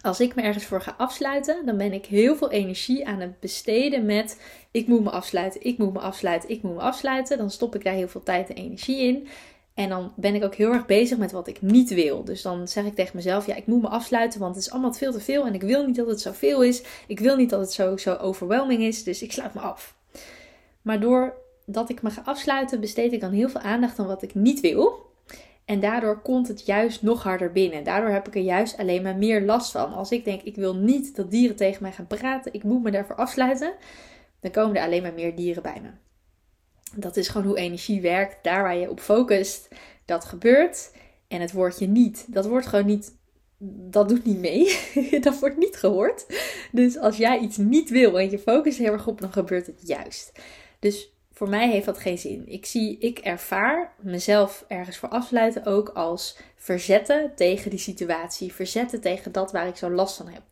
als 0.00 0.20
ik 0.20 0.34
me 0.34 0.42
ergens 0.42 0.64
voor 0.64 0.80
ga 0.80 0.94
afsluiten, 0.98 1.66
dan 1.66 1.76
ben 1.76 1.92
ik 1.92 2.06
heel 2.06 2.36
veel 2.36 2.50
energie 2.50 3.06
aan 3.06 3.20
het 3.20 3.40
besteden 3.40 4.06
met 4.06 4.40
ik 4.70 4.86
moet 4.86 5.02
me 5.02 5.10
afsluiten, 5.10 5.64
ik 5.64 5.78
moet 5.78 5.92
me 5.92 5.98
afsluiten, 5.98 6.50
ik 6.50 6.62
moet 6.62 6.74
me 6.74 6.80
afsluiten. 6.80 7.38
Dan 7.38 7.50
stop 7.50 7.74
ik 7.74 7.84
daar 7.84 7.94
heel 7.94 8.08
veel 8.08 8.22
tijd 8.22 8.48
en 8.48 8.56
energie 8.56 8.98
in. 9.00 9.28
En 9.80 9.88
dan 9.88 10.12
ben 10.16 10.34
ik 10.34 10.44
ook 10.44 10.54
heel 10.54 10.72
erg 10.72 10.86
bezig 10.86 11.18
met 11.18 11.32
wat 11.32 11.46
ik 11.46 11.62
niet 11.62 11.94
wil. 11.94 12.24
Dus 12.24 12.42
dan 12.42 12.68
zeg 12.68 12.84
ik 12.84 12.94
tegen 12.94 13.16
mezelf: 13.16 13.46
ja, 13.46 13.54
ik 13.54 13.66
moet 13.66 13.82
me 13.82 13.88
afsluiten, 13.88 14.40
want 14.40 14.54
het 14.54 14.64
is 14.64 14.70
allemaal 14.70 14.92
veel 14.92 15.12
te 15.12 15.20
veel. 15.20 15.46
En 15.46 15.54
ik 15.54 15.62
wil 15.62 15.86
niet 15.86 15.96
dat 15.96 16.06
het 16.06 16.20
zoveel 16.20 16.62
is. 16.62 16.82
Ik 17.06 17.20
wil 17.20 17.36
niet 17.36 17.50
dat 17.50 17.60
het 17.60 17.72
zo, 17.72 17.96
zo 17.96 18.14
overwhelming 18.14 18.82
is. 18.82 19.04
Dus 19.04 19.22
ik 19.22 19.32
sluit 19.32 19.54
me 19.54 19.60
af. 19.60 19.94
Maar 20.82 21.00
doordat 21.00 21.88
ik 21.88 22.02
me 22.02 22.10
ga 22.10 22.22
afsluiten, 22.24 22.80
besteed 22.80 23.12
ik 23.12 23.20
dan 23.20 23.32
heel 23.32 23.48
veel 23.48 23.60
aandacht 23.60 23.98
aan 23.98 24.06
wat 24.06 24.22
ik 24.22 24.34
niet 24.34 24.60
wil. 24.60 25.12
En 25.64 25.80
daardoor 25.80 26.20
komt 26.20 26.48
het 26.48 26.66
juist 26.66 27.02
nog 27.02 27.22
harder 27.22 27.52
binnen. 27.52 27.84
Daardoor 27.84 28.10
heb 28.10 28.28
ik 28.28 28.34
er 28.34 28.42
juist 28.42 28.78
alleen 28.78 29.02
maar 29.02 29.16
meer 29.16 29.42
last 29.42 29.70
van. 29.70 29.92
Als 29.92 30.10
ik 30.10 30.24
denk, 30.24 30.42
ik 30.42 30.56
wil 30.56 30.74
niet 30.74 31.16
dat 31.16 31.30
dieren 31.30 31.56
tegen 31.56 31.82
mij 31.82 31.92
gaan 31.92 32.06
praten, 32.06 32.54
ik 32.54 32.62
moet 32.62 32.82
me 32.82 32.90
daarvoor 32.90 33.16
afsluiten, 33.16 33.72
dan 34.40 34.50
komen 34.50 34.76
er 34.76 34.84
alleen 34.84 35.02
maar 35.02 35.14
meer 35.14 35.36
dieren 35.36 35.62
bij 35.62 35.80
me. 35.82 36.09
Dat 36.96 37.16
is 37.16 37.28
gewoon 37.28 37.46
hoe 37.46 37.58
energie 37.58 38.00
werkt. 38.00 38.44
Daar 38.44 38.62
waar 38.62 38.76
je 38.76 38.90
op 38.90 39.00
focust, 39.00 39.68
dat 40.04 40.24
gebeurt. 40.24 40.90
En 41.28 41.40
het 41.40 41.52
woordje 41.52 41.86
niet, 41.86 42.24
dat 42.28 42.46
wordt 42.46 42.66
gewoon 42.66 42.86
niet, 42.86 43.14
dat 43.90 44.08
doet 44.08 44.24
niet 44.24 44.38
mee. 44.38 44.78
dat 45.20 45.38
wordt 45.38 45.56
niet 45.56 45.76
gehoord. 45.76 46.26
Dus 46.72 46.98
als 46.98 47.16
jij 47.16 47.38
iets 47.38 47.56
niet 47.56 47.90
wil 47.90 48.18
en 48.18 48.30
je 48.30 48.38
focust 48.38 48.78
heel 48.78 48.92
erg 48.92 49.06
op, 49.06 49.20
dan 49.20 49.32
gebeurt 49.32 49.66
het 49.66 49.80
juist. 49.86 50.32
Dus 50.78 51.14
voor 51.32 51.48
mij 51.48 51.70
heeft 51.70 51.86
dat 51.86 51.98
geen 51.98 52.18
zin. 52.18 52.48
Ik 52.48 52.66
zie, 52.66 52.98
ik 52.98 53.18
ervaar 53.18 53.94
mezelf 54.00 54.64
ergens 54.68 54.96
voor 54.96 55.08
afsluiten 55.08 55.64
ook 55.64 55.88
als 55.88 56.38
verzetten 56.56 57.32
tegen 57.34 57.70
die 57.70 57.78
situatie. 57.78 58.52
Verzetten 58.52 59.00
tegen 59.00 59.32
dat 59.32 59.52
waar 59.52 59.66
ik 59.66 59.76
zo 59.76 59.90
last 59.90 60.16
van 60.16 60.28
heb. 60.28 60.42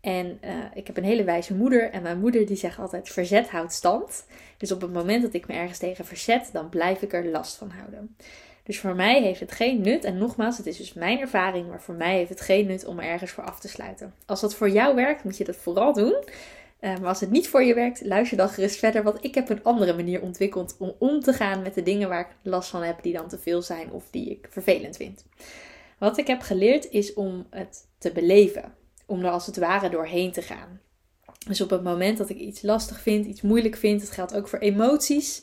En 0.00 0.38
uh, 0.44 0.50
ik 0.74 0.86
heb 0.86 0.96
een 0.96 1.04
hele 1.04 1.24
wijze 1.24 1.54
moeder. 1.54 1.90
En 1.90 2.02
mijn 2.02 2.20
moeder 2.20 2.46
die 2.46 2.56
zegt 2.56 2.78
altijd: 2.78 3.08
verzet 3.08 3.48
houdt 3.48 3.72
stand. 3.72 4.26
Dus 4.56 4.72
op 4.72 4.80
het 4.80 4.92
moment 4.92 5.22
dat 5.22 5.34
ik 5.34 5.46
me 5.46 5.54
ergens 5.54 5.78
tegen 5.78 6.04
verzet, 6.04 6.50
dan 6.52 6.68
blijf 6.68 7.02
ik 7.02 7.12
er 7.12 7.26
last 7.26 7.56
van 7.56 7.70
houden. 7.70 8.16
Dus 8.62 8.80
voor 8.80 8.94
mij 8.94 9.22
heeft 9.22 9.40
het 9.40 9.52
geen 9.52 9.80
nut. 9.80 10.04
En 10.04 10.18
nogmaals, 10.18 10.56
het 10.56 10.66
is 10.66 10.76
dus 10.76 10.92
mijn 10.92 11.20
ervaring. 11.20 11.68
Maar 11.68 11.82
voor 11.82 11.94
mij 11.94 12.16
heeft 12.16 12.30
het 12.30 12.40
geen 12.40 12.66
nut 12.66 12.84
om 12.84 12.98
ergens 12.98 13.30
voor 13.30 13.44
af 13.44 13.60
te 13.60 13.68
sluiten. 13.68 14.14
Als 14.26 14.40
dat 14.40 14.54
voor 14.54 14.70
jou 14.70 14.94
werkt, 14.94 15.24
moet 15.24 15.36
je 15.36 15.44
dat 15.44 15.56
vooral 15.56 15.92
doen. 15.92 16.16
Uh, 16.80 16.98
maar 16.98 17.08
als 17.08 17.20
het 17.20 17.30
niet 17.30 17.48
voor 17.48 17.62
je 17.62 17.74
werkt, 17.74 18.04
luister 18.04 18.36
dan 18.36 18.48
gerust 18.48 18.78
verder. 18.78 19.02
Want 19.02 19.24
ik 19.24 19.34
heb 19.34 19.48
een 19.48 19.64
andere 19.64 19.94
manier 19.94 20.22
ontwikkeld 20.22 20.76
om 20.78 20.94
om 20.98 21.20
te 21.20 21.32
gaan 21.32 21.62
met 21.62 21.74
de 21.74 21.82
dingen 21.82 22.08
waar 22.08 22.20
ik 22.20 22.36
last 22.42 22.70
van 22.70 22.82
heb, 22.82 23.02
die 23.02 23.12
dan 23.12 23.28
te 23.28 23.38
veel 23.38 23.62
zijn 23.62 23.90
of 23.90 24.04
die 24.10 24.30
ik 24.30 24.46
vervelend 24.50 24.96
vind. 24.96 25.24
Wat 25.98 26.18
ik 26.18 26.26
heb 26.26 26.40
geleerd 26.40 26.90
is 26.90 27.14
om 27.14 27.46
het 27.50 27.86
te 27.98 28.12
beleven 28.12 28.74
om 29.06 29.24
er 29.24 29.30
als 29.30 29.46
het 29.46 29.56
ware 29.56 29.88
doorheen 29.88 30.32
te 30.32 30.42
gaan. 30.42 30.80
Dus 31.46 31.60
op 31.60 31.70
het 31.70 31.82
moment 31.82 32.18
dat 32.18 32.28
ik 32.28 32.36
iets 32.36 32.62
lastig 32.62 33.00
vind, 33.00 33.26
iets 33.26 33.42
moeilijk 33.42 33.76
vind, 33.76 34.00
dat 34.00 34.10
geldt 34.10 34.34
ook 34.34 34.48
voor 34.48 34.58
emoties. 34.58 35.42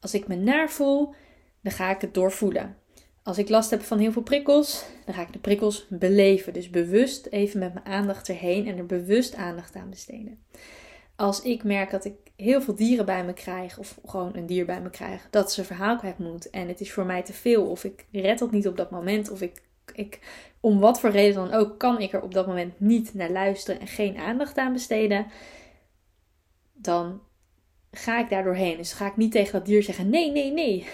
Als 0.00 0.14
ik 0.14 0.28
me 0.28 0.36
naar 0.36 0.70
voel, 0.70 1.14
dan 1.60 1.72
ga 1.72 1.90
ik 1.90 2.00
het 2.00 2.14
doorvoelen. 2.14 2.76
Als 3.22 3.38
ik 3.38 3.48
last 3.48 3.70
heb 3.70 3.82
van 3.82 3.98
heel 3.98 4.12
veel 4.12 4.22
prikkels, 4.22 4.84
dan 5.04 5.14
ga 5.14 5.22
ik 5.22 5.32
de 5.32 5.38
prikkels 5.38 5.86
beleven. 5.88 6.52
Dus 6.52 6.70
bewust 6.70 7.26
even 7.26 7.58
met 7.58 7.74
mijn 7.74 7.86
aandacht 7.86 8.28
erheen 8.28 8.66
en 8.66 8.78
er 8.78 8.86
bewust 8.86 9.34
aandacht 9.34 9.76
aan 9.76 9.90
besteden. 9.90 10.38
Als 11.16 11.42
ik 11.42 11.64
merk 11.64 11.90
dat 11.90 12.04
ik 12.04 12.14
heel 12.36 12.62
veel 12.62 12.74
dieren 12.74 13.06
bij 13.06 13.24
me 13.24 13.32
krijg, 13.32 13.78
of 13.78 13.98
gewoon 14.04 14.36
een 14.36 14.46
dier 14.46 14.66
bij 14.66 14.80
me 14.80 14.90
krijg, 14.90 15.26
dat 15.30 15.52
ze 15.52 15.64
verhaal 15.64 15.96
kwijt 15.96 16.18
moet 16.18 16.50
en 16.50 16.68
het 16.68 16.80
is 16.80 16.92
voor 16.92 17.06
mij 17.06 17.22
te 17.22 17.32
veel, 17.32 17.66
of 17.66 17.84
ik 17.84 18.06
red 18.12 18.40
het 18.40 18.50
niet 18.50 18.68
op 18.68 18.76
dat 18.76 18.90
moment, 18.90 19.30
of 19.30 19.40
ik 19.40 19.62
ik, 19.98 20.20
om 20.60 20.78
wat 20.80 21.00
voor 21.00 21.10
reden 21.10 21.34
dan 21.34 21.52
ook, 21.52 21.78
kan 21.78 22.00
ik 22.00 22.12
er 22.12 22.22
op 22.22 22.34
dat 22.34 22.46
moment 22.46 22.80
niet 22.80 23.14
naar 23.14 23.30
luisteren 23.30 23.80
en 23.80 23.86
geen 23.86 24.16
aandacht 24.16 24.58
aan 24.58 24.72
besteden. 24.72 25.26
Dan 26.72 27.20
ga 27.90 28.20
ik 28.20 28.28
daar 28.28 28.44
doorheen. 28.44 28.76
Dus 28.76 28.92
ga 28.92 29.06
ik 29.06 29.16
niet 29.16 29.32
tegen 29.32 29.52
dat 29.52 29.66
dier 29.66 29.82
zeggen: 29.82 30.10
nee, 30.10 30.30
nee, 30.30 30.52
nee. 30.52 30.86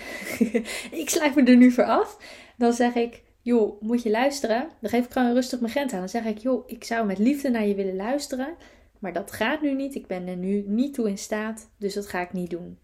ik 1.02 1.10
sluit 1.10 1.34
me 1.34 1.42
er 1.42 1.56
nu 1.56 1.70
voor 1.70 1.84
af. 1.84 2.18
Dan 2.56 2.72
zeg 2.72 2.94
ik: 2.94 3.22
joh, 3.40 3.80
moet 3.80 4.02
je 4.02 4.10
luisteren? 4.10 4.68
Dan 4.80 4.90
geef 4.90 5.04
ik 5.04 5.12
gewoon 5.12 5.32
rustig 5.32 5.60
mijn 5.60 5.72
grens 5.72 5.92
aan. 5.92 5.98
Dan 5.98 6.08
zeg 6.08 6.24
ik: 6.24 6.38
joh, 6.38 6.64
ik 6.66 6.84
zou 6.84 7.06
met 7.06 7.18
liefde 7.18 7.50
naar 7.50 7.66
je 7.66 7.74
willen 7.74 7.96
luisteren. 7.96 8.56
Maar 8.98 9.12
dat 9.12 9.32
gaat 9.32 9.62
nu 9.62 9.74
niet. 9.74 9.94
Ik 9.94 10.06
ben 10.06 10.26
er 10.26 10.36
nu 10.36 10.64
niet 10.66 10.94
toe 10.94 11.08
in 11.08 11.18
staat. 11.18 11.70
Dus 11.78 11.94
dat 11.94 12.06
ga 12.06 12.20
ik 12.20 12.32
niet 12.32 12.50
doen. 12.50 12.78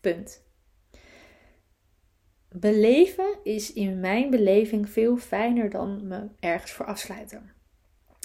Punt. 0.00 0.46
Beleven 2.50 3.38
is 3.42 3.72
in 3.72 4.00
mijn 4.00 4.30
beleving 4.30 4.90
veel 4.90 5.16
fijner 5.16 5.70
dan 5.70 6.06
me 6.06 6.28
ergens 6.40 6.72
voor 6.72 6.86
afsluiten. 6.86 7.52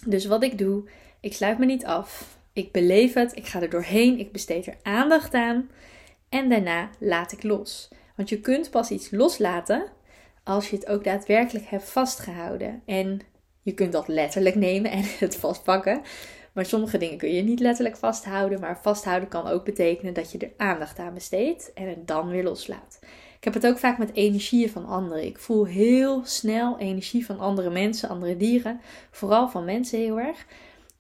Dus 0.07 0.25
wat 0.25 0.43
ik 0.43 0.57
doe, 0.57 0.89
ik 1.19 1.33
sluit 1.33 1.57
me 1.57 1.65
niet 1.65 1.85
af. 1.85 2.37
Ik 2.53 2.71
beleef 2.71 3.13
het, 3.13 3.35
ik 3.35 3.47
ga 3.47 3.61
er 3.61 3.69
doorheen, 3.69 4.19
ik 4.19 4.31
besteed 4.31 4.65
er 4.67 4.77
aandacht 4.81 5.33
aan 5.33 5.69
en 6.29 6.49
daarna 6.49 6.89
laat 6.99 7.31
ik 7.31 7.43
los. 7.43 7.89
Want 8.15 8.29
je 8.29 8.39
kunt 8.39 8.69
pas 8.69 8.91
iets 8.91 9.11
loslaten 9.11 9.91
als 10.43 10.69
je 10.69 10.75
het 10.75 10.87
ook 10.87 11.03
daadwerkelijk 11.03 11.65
hebt 11.65 11.89
vastgehouden. 11.89 12.81
En 12.85 13.21
je 13.61 13.73
kunt 13.73 13.91
dat 13.91 14.07
letterlijk 14.07 14.55
nemen 14.55 14.91
en 14.91 15.03
het 15.19 15.35
vastpakken. 15.35 16.01
Maar 16.53 16.65
sommige 16.65 16.97
dingen 16.97 17.17
kun 17.17 17.33
je 17.33 17.41
niet 17.41 17.59
letterlijk 17.59 17.97
vasthouden. 17.97 18.59
Maar 18.59 18.79
vasthouden 18.81 19.29
kan 19.29 19.47
ook 19.47 19.65
betekenen 19.65 20.13
dat 20.13 20.31
je 20.31 20.37
er 20.37 20.51
aandacht 20.57 20.99
aan 20.99 21.13
besteedt 21.13 21.73
en 21.73 21.87
het 21.87 22.07
dan 22.07 22.27
weer 22.27 22.43
loslaat. 22.43 22.99
Ik 23.43 23.53
heb 23.53 23.61
het 23.61 23.71
ook 23.71 23.79
vaak 23.79 23.97
met 23.97 24.13
energieën 24.13 24.69
van 24.69 24.85
anderen. 24.85 25.25
Ik 25.25 25.37
voel 25.37 25.65
heel 25.65 26.21
snel 26.25 26.79
energie 26.79 27.25
van 27.25 27.39
andere 27.39 27.69
mensen, 27.69 28.09
andere 28.09 28.37
dieren. 28.37 28.81
Vooral 29.11 29.49
van 29.49 29.65
mensen 29.65 29.99
heel 29.99 30.19
erg. 30.19 30.45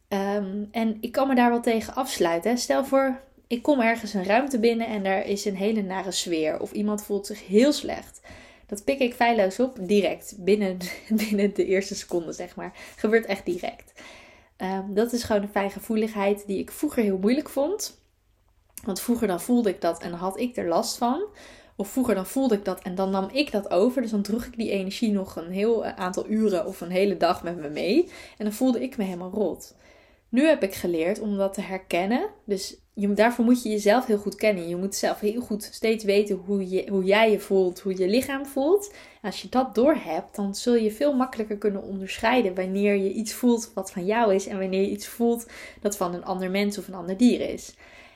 Ehm, 0.07 0.63
en 0.71 0.97
ik 1.01 1.11
kan 1.11 1.27
me 1.27 1.35
daar 1.35 1.49
wel 1.49 1.61
tegen 1.61 1.95
afsluiten. 1.95 2.57
Stel 2.57 2.85
voor, 2.85 3.21
ik 3.47 3.61
kom 3.61 3.81
ergens 3.81 4.13
een 4.13 4.23
ruimte 4.23 4.59
binnen 4.59 4.87
en 4.87 5.03
daar 5.03 5.25
is 5.25 5.45
een 5.45 5.55
hele 5.55 5.81
nare 5.81 6.11
sfeer. 6.11 6.59
Of 6.59 6.71
iemand 6.71 7.03
voelt 7.03 7.25
zich 7.25 7.47
heel 7.47 7.71
slecht. 7.71 8.21
Dat 8.67 8.83
pik 8.83 8.99
ik 8.99 9.13
feilloos 9.13 9.59
op, 9.59 9.77
direct. 9.81 10.35
Binnen, 10.37 10.77
binnen 11.27 11.53
de 11.53 11.65
eerste 11.65 11.95
seconde, 11.95 12.33
zeg 12.33 12.55
maar. 12.55 12.73
Gebeurt 12.95 13.25
echt 13.25 13.45
direct. 13.45 14.01
Ehm, 14.57 14.93
dat 14.93 15.13
is 15.13 15.23
gewoon 15.23 15.41
een 15.41 15.49
fijngevoeligheid 15.49 16.47
die 16.47 16.59
ik 16.59 16.71
vroeger 16.71 17.03
heel 17.03 17.17
moeilijk 17.17 17.49
vond. 17.49 18.01
Want 18.83 19.01
vroeger 19.01 19.27
dan 19.27 19.41
voelde 19.41 19.69
ik 19.69 19.81
dat 19.81 20.01
en 20.01 20.13
had 20.13 20.39
ik 20.39 20.57
er 20.57 20.67
last 20.67 20.97
van. 20.97 21.25
Of 21.75 21.89
vroeger 21.89 22.15
dan 22.15 22.25
voelde 22.25 22.55
ik 22.55 22.65
dat 22.65 22.81
en 22.81 22.95
dan 22.95 23.09
nam 23.09 23.29
ik 23.31 23.51
dat 23.51 23.71
over. 23.71 24.01
Dus 24.01 24.11
dan 24.11 24.21
droeg 24.21 24.45
ik 24.45 24.57
die 24.57 24.71
energie 24.71 25.11
nog 25.11 25.35
een 25.35 25.51
heel 25.51 25.85
eh, 25.85 25.95
aantal 25.95 26.25
uren 26.27 26.65
of 26.65 26.81
een 26.81 26.91
hele 26.91 27.17
dag 27.17 27.43
met 27.43 27.57
me 27.57 27.69
mee. 27.69 28.09
En 28.37 28.45
dan 28.45 28.53
voelde 28.53 28.83
ik 28.83 28.97
me 28.97 29.03
helemaal 29.03 29.31
rot. 29.31 29.75
Nu 30.29 30.45
heb 30.45 30.63
ik 30.63 30.73
geleerd 30.73 31.19
om 31.19 31.37
dat 31.37 31.53
te 31.53 31.61
herkennen. 31.61 32.29
Dus 32.45 32.77
je, 32.93 33.13
daarvoor 33.13 33.45
moet 33.45 33.63
je 33.63 33.69
jezelf 33.69 34.05
heel 34.05 34.17
goed 34.17 34.35
kennen. 34.35 34.69
Je 34.69 34.75
moet 34.75 34.95
zelf 34.95 35.19
heel 35.19 35.41
goed 35.41 35.63
steeds 35.63 36.03
weten 36.03 36.35
hoe, 36.35 36.69
je, 36.69 36.89
hoe 36.89 37.03
jij 37.03 37.31
je 37.31 37.39
voelt, 37.39 37.79
hoe 37.79 37.97
je 37.97 38.07
lichaam 38.07 38.45
voelt. 38.45 38.93
als 39.21 39.41
je 39.41 39.49
dat 39.49 39.75
doorhebt, 39.75 40.35
dan 40.35 40.55
zul 40.55 40.75
je 40.75 40.91
veel 40.91 41.13
makkelijker 41.15 41.57
kunnen 41.57 41.83
onderscheiden 41.83 42.55
wanneer 42.55 42.95
je 42.95 43.11
iets 43.11 43.33
voelt 43.33 43.71
wat 43.73 43.91
van 43.91 44.05
jou 44.05 44.33
is 44.33 44.47
en 44.47 44.59
wanneer 44.59 44.81
je 44.81 44.89
iets 44.89 45.07
voelt 45.07 45.45
dat 45.81 45.97
van 45.97 46.13
een 46.13 46.25
ander 46.25 46.51
mens 46.51 46.77
of 46.77 46.87
een 46.87 46.93
ander 46.93 47.17
dier 47.17 47.49
is. 47.49 47.73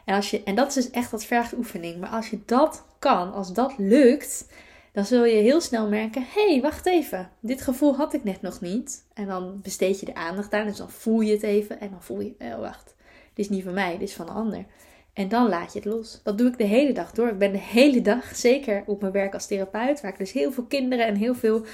En, 0.08 0.16
als 0.16 0.30
je, 0.30 0.44
en 0.44 0.56
dat 0.56 0.68
is 0.68 0.74
dus 0.74 0.90
echt 0.90 1.12
wat 1.12 1.26
vergt 1.26 1.58
oefening. 1.58 2.00
Maar 2.00 2.10
als 2.10 2.30
je 2.30 2.40
dat 2.46 2.86
kan, 3.00 3.34
als 3.34 3.54
dat 3.54 3.74
lukt, 3.78 4.48
dan 4.92 5.06
zul 5.06 5.26
je 5.26 5.36
heel 5.36 5.62
snel 5.62 5.88
merken: 5.88 6.26
hé, 6.34 6.52
hey, 6.52 6.62
wacht 6.62 6.86
even, 6.86 7.30
dit 7.40 7.62
gevoel 7.62 7.96
had 7.96 8.14
ik 8.14 8.24
net 8.24 8.42
nog 8.42 8.62
niet. 8.62 9.06
En 9.14 9.26
dan 9.26 9.60
besteed 9.62 10.00
je 10.00 10.06
de 10.06 10.16
aandacht 10.16 10.54
aan, 10.54 10.68
dus 10.68 10.78
dan 10.78 10.90
voel 10.90 11.22
je 11.22 11.32
het 11.32 11.44
even 11.44 11.80
en 11.80 11.90
dan 11.90 12.04
voel 12.04 12.20
je: 12.20 12.36
oh, 12.40 12.60
wacht, 12.60 12.96
dit 13.34 13.46
is 13.46 13.50
niet 13.50 13.64
van 13.64 13.74
mij, 13.74 13.98
dit 13.98 14.08
is 14.08 14.16
van 14.16 14.30
een 14.30 14.36
ander. 14.36 14.66
En 15.14 15.28
dan 15.28 15.50
laat 15.50 15.74
je 15.74 15.80
het 15.80 15.88
los. 15.88 16.20
Dat 16.24 16.38
doe 16.38 16.48
ik 16.48 16.58
de 16.58 16.64
hele 16.64 16.94
dag 16.94 17.12
door. 17.12 17.28
Ik 17.28 17.38
ben 17.38 17.52
de 17.52 17.58
hele 17.58 18.02
dag, 18.02 18.36
zeker 18.36 18.84
op 18.86 19.02
mijn 19.02 19.14
werk 19.14 19.34
als 19.34 19.48
therapeut, 19.48 20.02
waar 20.02 20.12
ik 20.12 20.18
dus 20.18 20.32
heel 20.32 20.52
veel 20.52 20.66
kinderen 20.66 21.06
en 21.06 21.16
heel 21.16 21.36
veel 21.36 21.66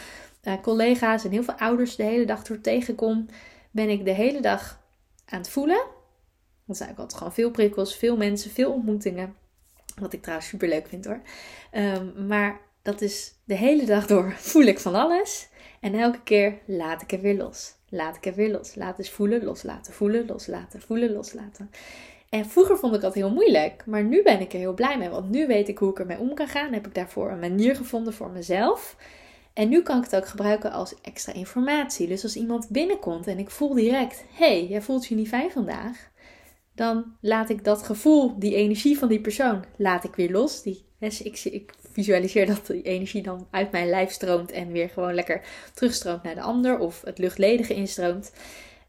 uh, 0.44 0.54
collega's 0.62 1.24
en 1.24 1.32
heel 1.32 1.44
veel 1.44 1.54
ouders 1.54 1.96
de 1.96 2.04
hele 2.04 2.26
dag 2.26 2.44
door 2.44 2.62
tegenkom, 2.62 3.26
ben 3.72 3.90
ik 3.90 4.06
de 4.06 4.14
hele 4.14 4.42
dag 4.42 4.80
aan 5.26 5.40
het 5.40 5.50
voelen. 5.50 6.02
Dat 6.66 6.78
zijn 6.78 6.90
ook 6.90 6.98
altijd 6.98 7.18
gewoon 7.18 7.34
veel 7.34 7.52
prikkels, 7.52 7.96
veel 7.96 8.18
mensen, 8.18 8.52
veel 8.52 8.72
ontmoetingen. 8.72 9.36
Wat 9.96 10.14
ik 10.14 10.22
trouwens 10.22 10.50
super 10.50 10.68
leuk 10.68 10.88
vind 10.88 11.06
hoor. 11.06 11.22
Ehm, 11.72 12.28
maar 12.28 12.62
dat 12.82 13.02
is 13.02 13.34
de 13.44 13.56
hele 13.56 13.86
dag 13.86 14.08
door 14.08 14.32
voel 14.52 14.64
ik 14.64 14.80
van 14.80 14.96
alles. 14.96 15.48
En 15.80 15.94
elke 15.94 16.22
keer 16.24 16.58
laat 16.66 17.02
ik 17.02 17.12
er 17.12 17.22
weer 17.22 17.36
los. 17.36 17.74
Laat 17.90 18.16
ik 18.16 18.26
er 18.26 18.34
weer 18.34 18.52
los. 18.52 18.76
Laat 18.76 18.98
eens 18.98 19.10
voelen, 19.10 19.44
loslaten, 19.44 19.94
voelen, 19.94 20.26
loslaten, 20.26 20.82
voelen, 20.82 21.12
loslaten. 21.14 21.72
En 22.30 22.46
vroeger 22.46 22.78
vond 22.78 22.96
ik 22.96 23.02
dat 23.02 23.14
heel 23.14 23.32
moeilijk. 23.32 23.84
Maar 23.86 24.04
nu 24.04 24.24
ben 24.24 24.40
ik 24.40 24.54
er 24.54 24.60
heel 24.60 24.74
blij 24.74 24.98
mee. 24.98 25.10
Want 25.10 25.30
nu 25.30 25.48
weet 25.48 25.68
ik 25.68 25.78
hoe 25.78 25.90
ik 25.90 26.00
ermee 26.00 26.20
om 26.20 26.34
kan 26.34 26.48
gaan. 26.48 26.74
Heb 26.74 26.88
ik 26.88 26.96
daarvoor 26.96 27.32
een 27.32 27.40
manier 27.40 27.76
gevonden 27.76 28.14
voor 28.14 28.30
mezelf. 28.30 28.96
En 29.54 29.70
nu 29.70 29.82
kan 29.82 29.98
ik 29.98 30.04
het 30.04 30.16
ook 30.16 30.28
gebruiken 30.28 30.72
als 30.72 30.96
extra 31.02 31.34
informatie. 31.34 32.08
Dus 32.08 32.24
als 32.24 32.36
iemand 32.36 32.70
binnenkomt 32.70 33.28
en 33.28 33.40
ik 33.40 33.50
voel 33.50 33.74
direct: 33.74 34.24
hé, 34.34 34.46
hey, 34.46 34.66
jij 34.66 34.82
voelt 34.82 35.08
je 35.08 35.16
niet 35.16 35.28
fijn 35.28 35.52
vandaag 35.52 36.12
dan 36.76 37.16
laat 37.22 37.50
ik 37.50 37.64
dat 37.64 37.84
gevoel, 37.84 38.40
die 38.40 38.56
energie 38.56 38.98
van 38.98 39.08
die 39.08 39.22
persoon, 39.22 39.64
laat 39.78 40.04
ik 40.04 40.16
weer 40.16 40.32
los. 40.32 40.62
Die, 40.62 40.86
ik, 41.00 41.44
ik 41.44 41.74
visualiseer 41.92 42.46
dat 42.46 42.68
die 42.68 42.82
energie 42.82 43.24
dan 43.24 43.48
uit 43.52 43.72
mijn 43.72 43.90
lijf 43.90 44.12
stroomt 44.12 44.52
en 44.52 44.72
weer 44.72 44.90
gewoon 44.90 45.14
lekker 45.14 45.42
terugstroomt 45.74 46.24
naar 46.24 46.36
de 46.36 46.42
ander 46.42 46.80
of 46.80 47.02
het 47.02 47.18
luchtledige 47.18 47.74
instroomt. 47.74 48.34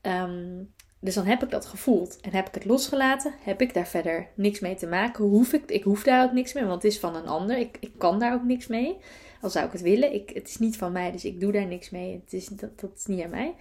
Ehm, 0.01 0.63
dus 1.01 1.15
dan 1.15 1.27
heb 1.27 1.43
ik 1.43 1.51
dat 1.51 1.67
gevoeld 1.67 2.21
en 2.21 2.33
heb 2.33 2.49
ik 2.49 2.55
het 2.55 2.65
losgelaten. 2.65 3.35
Heb 3.41 3.61
ik 3.61 3.75
daar 3.75 3.87
verder 3.87 4.29
niks 4.35 4.61
mee 4.61 4.75
te 4.75 4.87
maken. 4.87 5.25
Hoef 5.25 5.53
ik, 5.53 5.71
ik 5.71 5.83
hoef 5.83 6.03
daar 6.03 6.25
ook 6.25 6.33
niks 6.33 6.53
mee, 6.53 6.65
want 6.65 6.83
het 6.83 6.93
is 6.93 6.99
van 6.99 7.17
een 7.17 7.27
ander. 7.27 7.59
Ik, 7.59 7.77
ik 7.81 7.93
kan 7.99 8.19
daar 8.19 8.35
ook 8.35 8.45
niks 8.45 8.67
mee. 8.67 8.97
Al 9.41 9.51
zou 9.51 9.67
ik 9.67 9.73
het 9.73 9.81
willen. 9.81 10.15
Ik, 10.15 10.31
het 10.35 10.49
is 10.49 10.59
niet 10.59 10.77
van 10.77 10.93
mij, 10.93 11.13
dus 11.13 11.25
ik 11.25 11.41
doe 11.41 11.53
daar 11.53 11.67
niks 11.67 11.91
mee. 11.91 12.21
Het 12.25 12.33
is, 12.33 12.47
dat, 12.47 12.91
is 12.97 13.07
niet 13.07 13.23
aan 13.23 13.31
mij. 13.31 13.55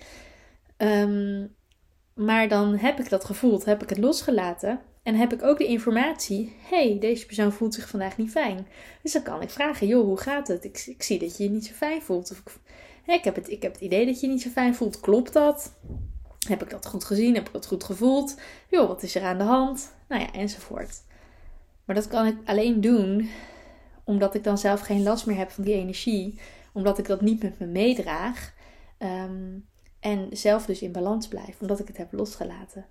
Um, 0.77 1.55
maar 2.15 2.47
dan 2.47 2.75
heb 2.75 2.99
ik 2.99 3.09
dat 3.09 3.25
gevoeld, 3.25 3.65
heb 3.65 3.83
ik 3.83 3.89
het 3.89 3.97
losgelaten. 3.97 4.81
En 5.03 5.15
heb 5.15 5.33
ik 5.33 5.43
ook 5.43 5.57
de 5.57 5.65
informatie: 5.65 6.55
hey, 6.61 6.97
deze 6.99 7.25
persoon 7.25 7.51
voelt 7.51 7.73
zich 7.73 7.89
vandaag 7.89 8.17
niet 8.17 8.31
fijn. 8.31 8.67
Dus 9.01 9.11
dan 9.11 9.23
kan 9.23 9.41
ik 9.41 9.49
vragen: 9.49 9.87
joh, 9.87 10.05
hoe 10.05 10.17
gaat 10.17 10.47
het? 10.47 10.63
Ik, 10.63 10.83
ik 10.85 11.03
zie 11.03 11.19
dat 11.19 11.37
je 11.37 11.43
je 11.43 11.49
niet 11.49 11.65
zo 11.65 11.73
fijn 11.73 12.01
voelt. 12.01 12.31
Of 12.31 12.39
ik, 12.39 12.59
ik, 13.15 13.23
heb 13.23 13.35
het, 13.35 13.49
ik 13.49 13.61
heb 13.61 13.73
het 13.73 13.81
idee 13.81 14.05
dat 14.05 14.19
je 14.19 14.25
je 14.25 14.33
niet 14.33 14.41
zo 14.41 14.49
fijn 14.49 14.75
voelt. 14.75 14.99
Klopt 14.99 15.33
dat? 15.33 15.73
Heb 16.47 16.63
ik 16.63 16.69
dat 16.69 16.85
goed 16.85 17.03
gezien? 17.03 17.35
Heb 17.35 17.47
ik 17.47 17.53
dat 17.53 17.65
goed 17.65 17.83
gevoeld? 17.83 18.39
Joh, 18.69 18.87
wat 18.87 19.03
is 19.03 19.15
er 19.15 19.23
aan 19.23 19.37
de 19.37 19.43
hand? 19.43 19.93
Nou 20.07 20.21
ja, 20.21 20.31
enzovoort. 20.31 21.01
Maar 21.85 21.95
dat 21.95 22.07
kan 22.07 22.25
ik 22.25 22.37
alleen 22.45 22.81
doen 22.81 23.29
omdat 24.03 24.35
ik 24.35 24.43
dan 24.43 24.57
zelf 24.57 24.81
geen 24.81 25.03
last 25.03 25.25
meer 25.25 25.37
heb 25.37 25.51
van 25.51 25.63
die 25.63 25.73
energie. 25.73 26.39
Omdat 26.73 26.97
ik 26.97 27.07
dat 27.07 27.21
niet 27.21 27.43
met 27.43 27.59
me 27.59 27.65
meedraag. 27.65 28.53
Um, 28.99 29.65
en 30.03 30.27
zelf 30.31 30.65
dus 30.65 30.81
in 30.81 30.91
balans 30.91 31.27
blijf, 31.27 31.61
omdat 31.61 31.79
ik 31.79 31.87
het 31.87 31.97
heb 31.97 32.11
losgelaten. 32.11 32.85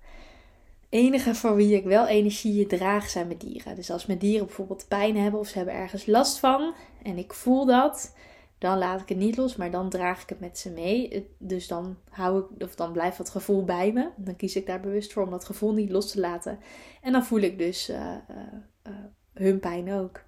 Enige 0.89 1.35
voor 1.35 1.55
wie 1.55 1.75
ik 1.75 1.83
wel 1.83 2.07
energieën 2.07 2.67
draag 2.67 3.09
zijn 3.09 3.27
mijn 3.27 3.39
dieren. 3.39 3.75
Dus 3.75 3.91
als 3.91 4.05
mijn 4.05 4.19
dieren 4.19 4.45
bijvoorbeeld 4.45 4.85
pijn 4.87 5.17
hebben 5.17 5.39
of 5.39 5.47
ze 5.47 5.57
hebben 5.57 5.75
ergens 5.75 6.05
last 6.05 6.39
van 6.39 6.73
en 7.03 7.17
ik 7.17 7.33
voel 7.33 7.65
dat, 7.65 8.15
dan 8.57 8.77
laat 8.77 9.01
ik 9.01 9.09
het 9.09 9.17
niet 9.17 9.37
los, 9.37 9.55
maar 9.55 9.71
dan 9.71 9.89
draag 9.89 10.21
ik 10.21 10.29
het 10.29 10.39
met 10.39 10.59
ze 10.59 10.69
mee. 10.69 11.27
Dus 11.37 11.67
dan 11.67 11.97
hou 12.09 12.39
ik, 12.39 12.63
of 12.63 12.75
dan 12.75 12.91
blijft 12.91 13.17
dat 13.17 13.29
gevoel 13.29 13.63
bij 13.63 13.91
me. 13.91 14.09
Dan 14.15 14.35
kies 14.35 14.55
ik 14.55 14.65
daar 14.65 14.79
bewust 14.79 15.13
voor 15.13 15.23
om 15.23 15.29
dat 15.29 15.45
gevoel 15.45 15.73
niet 15.73 15.91
los 15.91 16.11
te 16.11 16.19
laten. 16.19 16.59
En 17.01 17.11
dan 17.11 17.25
voel 17.25 17.39
ik 17.39 17.57
dus 17.57 17.89
uh, 17.89 17.97
uh, 17.97 18.93
hun 19.33 19.59
pijn 19.59 19.93
ook. 19.93 20.21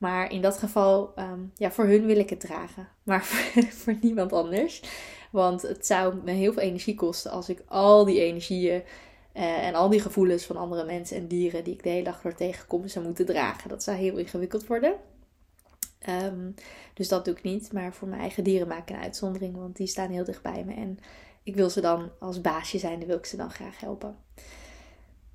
Maar 0.00 0.32
in 0.32 0.42
dat 0.42 0.58
geval, 0.58 1.12
um, 1.18 1.52
ja, 1.54 1.70
voor 1.70 1.84
hun 1.84 2.06
wil 2.06 2.16
ik 2.16 2.30
het 2.30 2.40
dragen. 2.40 2.88
Maar 3.02 3.24
voor, 3.24 3.96
niemand 4.00 4.32
anders. 4.32 4.82
Want 5.30 5.62
het 5.62 5.86
zou 5.86 6.14
me 6.24 6.30
heel 6.30 6.52
veel 6.52 6.62
energie 6.62 6.94
kosten 6.94 7.30
als 7.30 7.48
ik 7.48 7.62
al 7.66 8.04
die 8.04 8.20
energieën 8.20 8.82
uh, 9.34 9.66
en 9.66 9.74
al 9.74 9.88
die 9.88 10.00
gevoelens 10.00 10.44
van 10.44 10.56
andere 10.56 10.84
mensen 10.84 11.16
en 11.16 11.26
dieren 11.26 11.64
die 11.64 11.74
ik 11.74 11.82
de 11.82 11.88
hele 11.88 12.04
dag 12.04 12.22
door 12.22 12.34
tegenkom 12.34 12.88
zou 12.88 13.04
moeten 13.04 13.26
dragen. 13.26 13.68
Dat 13.68 13.82
zou 13.82 13.96
heel 13.96 14.16
ingewikkeld 14.16 14.66
worden. 14.66 14.94
Um, 16.08 16.54
dus 16.94 17.08
dat 17.08 17.24
doe 17.24 17.34
ik 17.34 17.42
niet. 17.42 17.72
Maar 17.72 17.94
voor 17.94 18.08
mijn 18.08 18.20
eigen 18.20 18.44
dieren 18.44 18.68
maak 18.68 18.90
ik 18.90 18.96
een 18.96 19.02
uitzondering, 19.02 19.56
want 19.56 19.76
die 19.76 19.86
staan 19.86 20.10
heel 20.10 20.24
dicht 20.24 20.42
bij 20.42 20.64
me. 20.64 20.74
En 20.74 20.98
ik 21.42 21.54
wil 21.54 21.70
ze 21.70 21.80
dan 21.80 22.10
als 22.18 22.40
baasje 22.40 22.78
zijn, 22.78 22.98
dan 22.98 23.08
wil 23.08 23.18
ik 23.18 23.26
ze 23.26 23.36
dan 23.36 23.50
graag 23.50 23.80
helpen. 23.80 24.16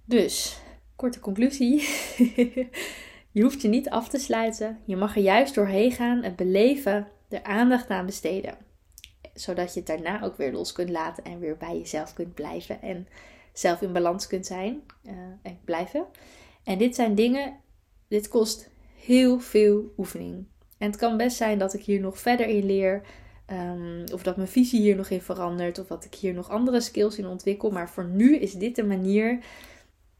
Dus, 0.05 0.57
korte 0.95 1.19
conclusie. 1.19 1.87
je 3.35 3.41
hoeft 3.41 3.61
je 3.61 3.67
niet 3.67 3.89
af 3.89 4.09
te 4.09 4.19
sluiten. 4.19 4.79
Je 4.85 4.95
mag 4.95 5.15
er 5.15 5.21
juist 5.21 5.55
doorheen 5.55 5.91
gaan 5.91 6.23
en 6.23 6.35
beleven, 6.35 7.07
er 7.29 7.43
aandacht 7.43 7.89
aan 7.89 8.05
besteden 8.05 8.57
zodat 9.35 9.73
je 9.73 9.79
het 9.79 9.87
daarna 9.87 10.23
ook 10.23 10.37
weer 10.37 10.51
los 10.51 10.71
kunt 10.71 10.89
laten 10.89 11.23
en 11.23 11.39
weer 11.39 11.57
bij 11.57 11.77
jezelf 11.77 12.13
kunt 12.13 12.33
blijven. 12.33 12.81
En 12.81 13.07
zelf 13.53 13.81
in 13.81 13.93
balans 13.93 14.27
kunt 14.27 14.45
zijn 14.45 14.81
uh, 15.03 15.11
en 15.41 15.59
blijven. 15.65 16.05
En 16.63 16.77
dit 16.77 16.95
zijn 16.95 17.15
dingen, 17.15 17.55
dit 18.07 18.27
kost 18.27 18.69
heel 18.95 19.39
veel 19.39 19.93
oefening. 19.97 20.45
En 20.77 20.87
het 20.87 20.99
kan 20.99 21.17
best 21.17 21.37
zijn 21.37 21.59
dat 21.59 21.73
ik 21.73 21.83
hier 21.83 21.99
nog 21.99 22.19
verder 22.19 22.47
in 22.47 22.65
leer. 22.65 23.01
Um, 23.51 24.03
of 24.13 24.23
dat 24.23 24.35
mijn 24.35 24.47
visie 24.47 24.81
hier 24.81 24.95
nog 24.95 25.09
in 25.09 25.21
verandert. 25.21 25.79
Of 25.79 25.87
dat 25.87 26.05
ik 26.05 26.13
hier 26.13 26.33
nog 26.33 26.49
andere 26.49 26.81
skills 26.81 27.17
in 27.17 27.27
ontwikkel. 27.27 27.71
Maar 27.71 27.89
voor 27.89 28.05
nu 28.05 28.35
is 28.35 28.53
dit 28.53 28.75
de 28.75 28.83
manier 28.83 29.39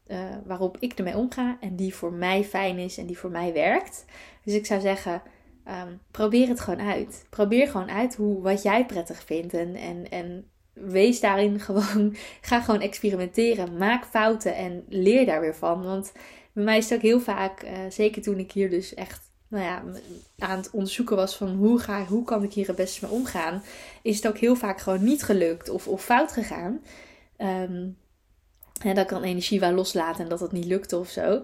uh, 0.08 0.18
waarop 0.44 0.76
ik 0.80 0.92
ermee 0.92 1.16
omga. 1.16 1.56
En 1.60 1.76
die 1.76 1.94
voor 1.94 2.12
mij 2.12 2.44
fijn 2.44 2.78
is 2.78 2.98
en 2.98 3.06
die 3.06 3.18
voor 3.18 3.30
mij 3.30 3.52
werkt. 3.52 4.04
Dus 4.44 4.54
ik 4.54 4.66
zou 4.66 4.80
zeggen, 4.80 5.22
Um, 5.68 6.00
probeer 6.10 6.48
het 6.48 6.60
gewoon 6.60 6.80
uit. 6.80 7.26
Probeer 7.30 7.68
gewoon 7.68 7.90
uit 7.90 8.14
hoe, 8.14 8.42
wat 8.42 8.62
jij 8.62 8.86
prettig 8.86 9.24
vindt. 9.24 9.54
En, 9.54 9.74
en, 9.74 10.10
en 10.10 10.50
wees 10.72 11.20
daarin 11.20 11.60
gewoon. 11.68 12.16
Ga 12.40 12.60
gewoon 12.60 12.80
experimenteren. 12.80 13.76
Maak 13.76 14.04
fouten 14.04 14.54
en 14.54 14.84
leer 14.88 15.26
daar 15.26 15.40
weer 15.40 15.54
van. 15.54 15.82
Want 15.82 16.12
bij 16.52 16.64
mij 16.64 16.76
is 16.76 16.84
het 16.88 16.98
ook 16.98 17.04
heel 17.04 17.20
vaak, 17.20 17.62
uh, 17.62 17.70
zeker 17.88 18.22
toen 18.22 18.38
ik 18.38 18.52
hier 18.52 18.70
dus 18.70 18.94
echt 18.94 19.30
nou 19.48 19.64
ja, 19.64 19.82
aan 20.38 20.56
het 20.56 20.70
onderzoeken 20.70 21.16
was 21.16 21.36
van 21.36 21.48
hoe, 21.48 21.78
ga, 21.78 22.04
hoe 22.04 22.24
kan 22.24 22.42
ik 22.42 22.52
hier 22.52 22.66
het 22.66 22.76
beste 22.76 23.04
mee 23.04 23.14
omgaan, 23.14 23.62
is 24.02 24.16
het 24.16 24.26
ook 24.26 24.38
heel 24.38 24.56
vaak 24.56 24.80
gewoon 24.80 25.04
niet 25.04 25.22
gelukt 25.22 25.68
of, 25.68 25.88
of 25.88 26.04
fout 26.04 26.32
gegaan. 26.32 26.80
Um, 27.38 27.96
en 28.82 28.94
dat 28.94 29.06
kan 29.06 29.22
energie 29.22 29.60
wel 29.60 29.72
loslaten 29.72 30.22
en 30.22 30.28
dat 30.28 30.40
het 30.40 30.52
niet 30.52 30.64
lukte 30.64 30.98
of 30.98 31.08
zo. 31.08 31.42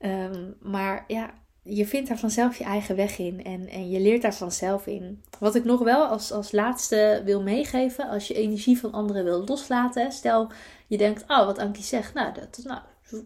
Um, 0.00 0.56
maar 0.60 1.04
ja, 1.06 1.34
je 1.62 1.86
vindt 1.86 2.08
daar 2.08 2.18
vanzelf 2.18 2.56
je 2.56 2.64
eigen 2.64 2.96
weg 2.96 3.18
in 3.18 3.44
en, 3.44 3.68
en 3.68 3.90
je 3.90 4.00
leert 4.00 4.22
daar 4.22 4.34
vanzelf 4.34 4.86
in. 4.86 5.22
Wat 5.38 5.54
ik 5.54 5.64
nog 5.64 5.80
wel 5.80 6.04
als, 6.04 6.32
als 6.32 6.52
laatste 6.52 7.22
wil 7.24 7.42
meegeven, 7.42 8.08
als 8.08 8.28
je 8.28 8.34
energie 8.34 8.78
van 8.78 8.92
anderen 8.92 9.24
wil 9.24 9.44
loslaten. 9.44 10.12
Stel 10.12 10.50
je 10.86 10.96
denkt, 10.96 11.24
oh 11.28 11.44
wat 11.44 11.58
Ankie 11.58 11.84
zegt, 11.84 12.14
nou 12.14 12.34
dat 12.34 12.60
nou, 12.64 12.80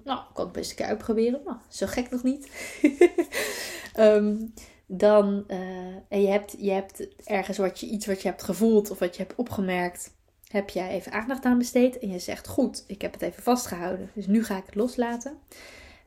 nou 0.04 0.20
kan 0.34 0.46
ik 0.46 0.52
best 0.52 0.70
een 0.70 0.76
keer 0.76 0.86
uitproberen. 0.86 1.40
Nou, 1.44 1.56
zo 1.68 1.86
gek 1.86 2.10
nog 2.10 2.22
niet. 2.22 2.50
um, 3.98 4.54
dan, 4.86 5.44
uh, 5.48 5.58
en 6.08 6.22
je 6.22 6.28
hebt, 6.28 6.54
je 6.58 6.70
hebt 6.70 7.08
ergens 7.24 7.58
wat 7.58 7.80
je, 7.80 7.86
iets 7.86 8.06
wat 8.06 8.22
je 8.22 8.28
hebt 8.28 8.42
gevoeld 8.42 8.90
of 8.90 8.98
wat 8.98 9.16
je 9.16 9.22
hebt 9.22 9.38
opgemerkt, 9.38 10.16
heb 10.48 10.70
jij 10.70 10.88
even 10.88 11.12
aandacht 11.12 11.44
aan 11.44 11.58
besteed. 11.58 11.98
En 11.98 12.08
je 12.08 12.18
zegt, 12.18 12.48
goed, 12.48 12.84
ik 12.86 13.02
heb 13.02 13.12
het 13.12 13.22
even 13.22 13.42
vastgehouden, 13.42 14.10
dus 14.14 14.26
nu 14.26 14.44
ga 14.44 14.56
ik 14.56 14.66
het 14.66 14.74
loslaten. 14.74 15.38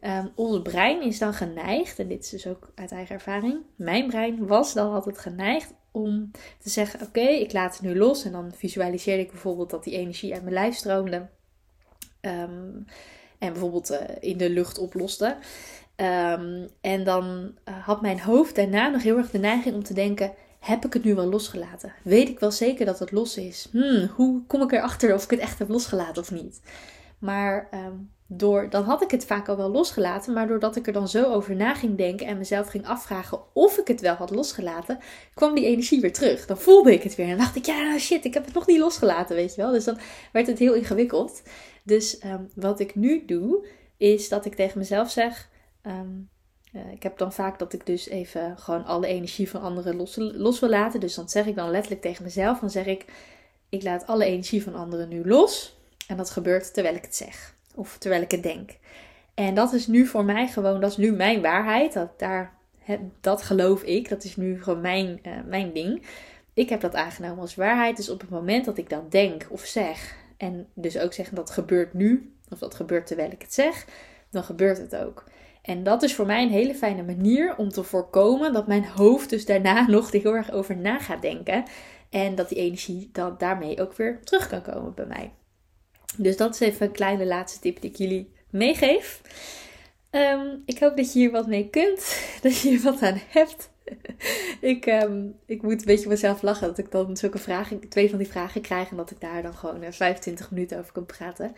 Um, 0.01 0.31
ons 0.35 0.61
brein 0.61 1.01
is 1.01 1.19
dan 1.19 1.33
geneigd, 1.33 1.99
en 1.99 2.07
dit 2.07 2.23
is 2.23 2.29
dus 2.29 2.47
ook 2.47 2.71
uit 2.75 2.91
eigen 2.91 3.15
ervaring, 3.15 3.61
mijn 3.75 4.07
brein 4.07 4.47
was 4.47 4.73
dan 4.73 4.93
altijd 4.93 5.17
geneigd 5.17 5.73
om 5.91 6.31
te 6.59 6.69
zeggen: 6.69 7.01
Oké, 7.01 7.27
ik 7.27 7.53
laat 7.53 7.73
het 7.73 7.81
nu 7.81 7.97
los. 7.97 8.23
En 8.23 8.31
dan 8.31 8.51
visualiseerde 8.55 9.21
ik 9.21 9.31
bijvoorbeeld 9.31 9.69
dat 9.69 9.83
die 9.83 9.97
energie 9.97 10.33
uit 10.33 10.41
mijn 10.41 10.53
lijf 10.53 10.75
stroomde. 10.75 11.29
Um, 12.21 12.85
en 13.39 13.51
bijvoorbeeld 13.51 13.91
uh, 13.91 13.99
in 14.19 14.37
de 14.37 14.49
lucht 14.49 14.77
oploste. 14.77 15.37
Um, 15.95 16.67
en 16.81 17.03
dan 17.03 17.55
uh, 17.69 17.85
had 17.85 18.01
mijn 18.01 18.19
hoofd 18.19 18.55
daarna 18.55 18.89
nog 18.89 19.03
heel 19.03 19.17
erg 19.17 19.31
de 19.31 19.39
neiging 19.39 19.75
om 19.75 19.83
te 19.83 19.93
denken: 19.93 20.33
heb 20.61 20.85
ik 20.85 20.93
het 20.93 21.03
nu 21.03 21.15
wel 21.15 21.25
losgelaten? 21.25 21.93
Weet 22.03 22.29
ik 22.29 22.39
wel 22.39 22.51
zeker 22.51 22.85
dat 22.85 22.99
het 22.99 23.11
los 23.11 23.37
is? 23.37 23.67
Hmm, 23.71 24.09
hoe 24.15 24.45
kom 24.47 24.61
ik 24.61 24.71
erachter 24.71 25.13
of 25.13 25.23
ik 25.23 25.29
het 25.29 25.39
echt 25.39 25.59
heb 25.59 25.69
losgelaten 25.69 26.21
of 26.21 26.31
niet? 26.31 26.61
Maar 27.19 27.69
um, 27.73 28.11
door, 28.27 28.69
dan 28.69 28.83
had 28.83 29.01
ik 29.01 29.11
het 29.11 29.25
vaak 29.25 29.47
al 29.49 29.57
wel 29.57 29.71
losgelaten. 29.71 30.33
Maar 30.33 30.47
doordat 30.47 30.75
ik 30.75 30.87
er 30.87 30.93
dan 30.93 31.07
zo 31.07 31.23
over 31.23 31.55
na 31.55 31.73
ging 31.73 31.97
denken 31.97 32.27
en 32.27 32.37
mezelf 32.37 32.67
ging 32.67 32.87
afvragen 32.87 33.39
of 33.53 33.77
ik 33.77 33.87
het 33.87 34.01
wel 34.01 34.15
had 34.15 34.29
losgelaten, 34.29 34.99
kwam 35.33 35.55
die 35.55 35.65
energie 35.65 36.01
weer 36.01 36.13
terug. 36.13 36.45
Dan 36.45 36.57
voelde 36.57 36.93
ik 36.93 37.03
het 37.03 37.15
weer 37.15 37.29
en 37.29 37.37
dacht 37.37 37.55
ik, 37.55 37.65
ja, 37.65 37.83
nou 37.83 37.99
shit, 37.99 38.25
ik 38.25 38.33
heb 38.33 38.45
het 38.45 38.53
nog 38.53 38.67
niet 38.67 38.79
losgelaten, 38.79 39.35
weet 39.35 39.55
je 39.55 39.61
wel. 39.61 39.71
Dus 39.71 39.83
dan 39.83 39.97
werd 40.31 40.47
het 40.47 40.59
heel 40.59 40.73
ingewikkeld. 40.73 41.41
Dus 41.83 42.23
um, 42.23 42.49
wat 42.55 42.79
ik 42.79 42.95
nu 42.95 43.25
doe, 43.25 43.65
is 43.97 44.29
dat 44.29 44.45
ik 44.45 44.55
tegen 44.55 44.77
mezelf 44.77 45.11
zeg. 45.11 45.49
Um, 45.83 46.29
uh, 46.71 46.91
ik 46.91 47.03
heb 47.03 47.17
dan 47.17 47.33
vaak 47.33 47.59
dat 47.59 47.73
ik 47.73 47.85
dus 47.85 48.07
even 48.07 48.57
gewoon 48.57 48.85
alle 48.85 49.07
energie 49.07 49.49
van 49.49 49.61
anderen 49.61 49.95
los, 49.95 50.15
los 50.17 50.59
wil 50.59 50.69
laten. 50.69 50.99
Dus 50.99 51.15
dan 51.15 51.29
zeg 51.29 51.45
ik 51.45 51.55
dan 51.55 51.69
letterlijk 51.69 52.01
tegen 52.01 52.23
mezelf: 52.23 52.59
dan 52.59 52.69
zeg 52.69 52.85
ik, 52.85 53.05
ik 53.69 53.83
laat 53.83 54.07
alle 54.07 54.25
energie 54.25 54.63
van 54.63 54.75
anderen 54.75 55.09
nu 55.09 55.27
los. 55.27 55.79
En 56.07 56.17
dat 56.17 56.29
gebeurt 56.29 56.73
terwijl 56.73 56.95
ik 56.95 57.01
het 57.01 57.15
zeg. 57.15 57.55
Of 57.75 57.97
terwijl 57.97 58.21
ik 58.21 58.31
het 58.31 58.43
denk. 58.43 58.69
En 59.33 59.53
dat 59.53 59.73
is 59.73 59.87
nu 59.87 60.05
voor 60.05 60.25
mij 60.25 60.47
gewoon, 60.47 60.81
dat 60.81 60.91
is 60.91 60.97
nu 60.97 61.11
mijn 61.11 61.41
waarheid. 61.41 61.93
Dat, 61.93 62.19
daar, 62.19 62.53
dat 63.21 63.41
geloof 63.41 63.83
ik. 63.83 64.09
Dat 64.09 64.23
is 64.23 64.35
nu 64.35 64.63
gewoon 64.63 64.81
mijn, 64.81 65.19
uh, 65.23 65.33
mijn 65.45 65.73
ding. 65.73 66.05
Ik 66.53 66.69
heb 66.69 66.81
dat 66.81 66.95
aangenomen 66.95 67.39
als 67.39 67.55
waarheid. 67.55 67.97
Dus 67.97 68.09
op 68.09 68.21
het 68.21 68.29
moment 68.29 68.65
dat 68.65 68.77
ik 68.77 68.89
dat 68.89 69.11
denk 69.11 69.47
of 69.49 69.61
zeg. 69.65 70.15
En 70.37 70.67
dus 70.73 70.97
ook 70.97 71.13
zeggen 71.13 71.35
dat 71.35 71.49
gebeurt 71.49 71.93
nu. 71.93 72.33
Of 72.49 72.59
dat 72.59 72.75
gebeurt 72.75 73.07
terwijl 73.07 73.31
ik 73.31 73.41
het 73.41 73.53
zeg. 73.53 73.85
Dan 74.29 74.43
gebeurt 74.43 74.77
het 74.77 74.95
ook. 74.95 75.23
En 75.61 75.83
dat 75.83 76.03
is 76.03 76.15
voor 76.15 76.25
mij 76.25 76.43
een 76.43 76.49
hele 76.49 76.75
fijne 76.75 77.03
manier 77.03 77.55
om 77.57 77.69
te 77.69 77.83
voorkomen 77.83 78.53
dat 78.53 78.67
mijn 78.67 78.85
hoofd 78.85 79.29
dus 79.29 79.45
daarna 79.45 79.87
nog 79.89 80.13
er 80.13 80.21
heel 80.21 80.35
erg 80.35 80.51
over 80.51 80.77
na 80.77 80.99
gaat 80.99 81.21
denken. 81.21 81.63
En 82.09 82.35
dat 82.35 82.49
die 82.49 82.57
energie 82.57 83.09
dan 83.11 83.35
daarmee 83.37 83.81
ook 83.81 83.93
weer 83.93 84.19
terug 84.23 84.47
kan 84.47 84.61
komen 84.61 84.93
bij 84.93 85.05
mij. 85.05 85.33
Dus 86.17 86.37
dat 86.37 86.53
is 86.53 86.59
even 86.59 86.85
een 86.85 86.91
kleine 86.91 87.25
laatste 87.25 87.59
tip 87.59 87.81
die 87.81 87.89
ik 87.89 87.97
jullie 87.97 88.33
meegeef. 88.49 89.21
Um, 90.11 90.61
ik 90.65 90.79
hoop 90.79 90.97
dat 90.97 91.13
je 91.13 91.19
hier 91.19 91.31
wat 91.31 91.47
mee 91.47 91.69
kunt, 91.69 92.21
dat 92.41 92.59
je 92.59 92.69
hier 92.69 92.81
wat 92.81 93.01
aan 93.01 93.21
hebt. 93.27 93.70
ik, 94.61 94.85
um, 94.85 95.35
ik 95.45 95.61
moet 95.61 95.79
een 95.79 95.85
beetje 95.85 96.09
mezelf 96.09 96.41
lachen 96.41 96.67
dat 96.67 96.77
ik 96.77 96.91
dan 96.91 97.17
zulke 97.17 97.37
vragen, 97.37 97.89
twee 97.89 98.09
van 98.09 98.17
die 98.17 98.27
vragen 98.27 98.61
krijg 98.61 98.89
en 98.89 98.97
dat 98.97 99.11
ik 99.11 99.19
daar 99.19 99.41
dan 99.41 99.53
gewoon 99.53 99.93
25 99.93 100.45
eh, 100.45 100.51
minuten 100.51 100.79
over 100.79 100.91
kan 100.91 101.05
praten. 101.05 101.55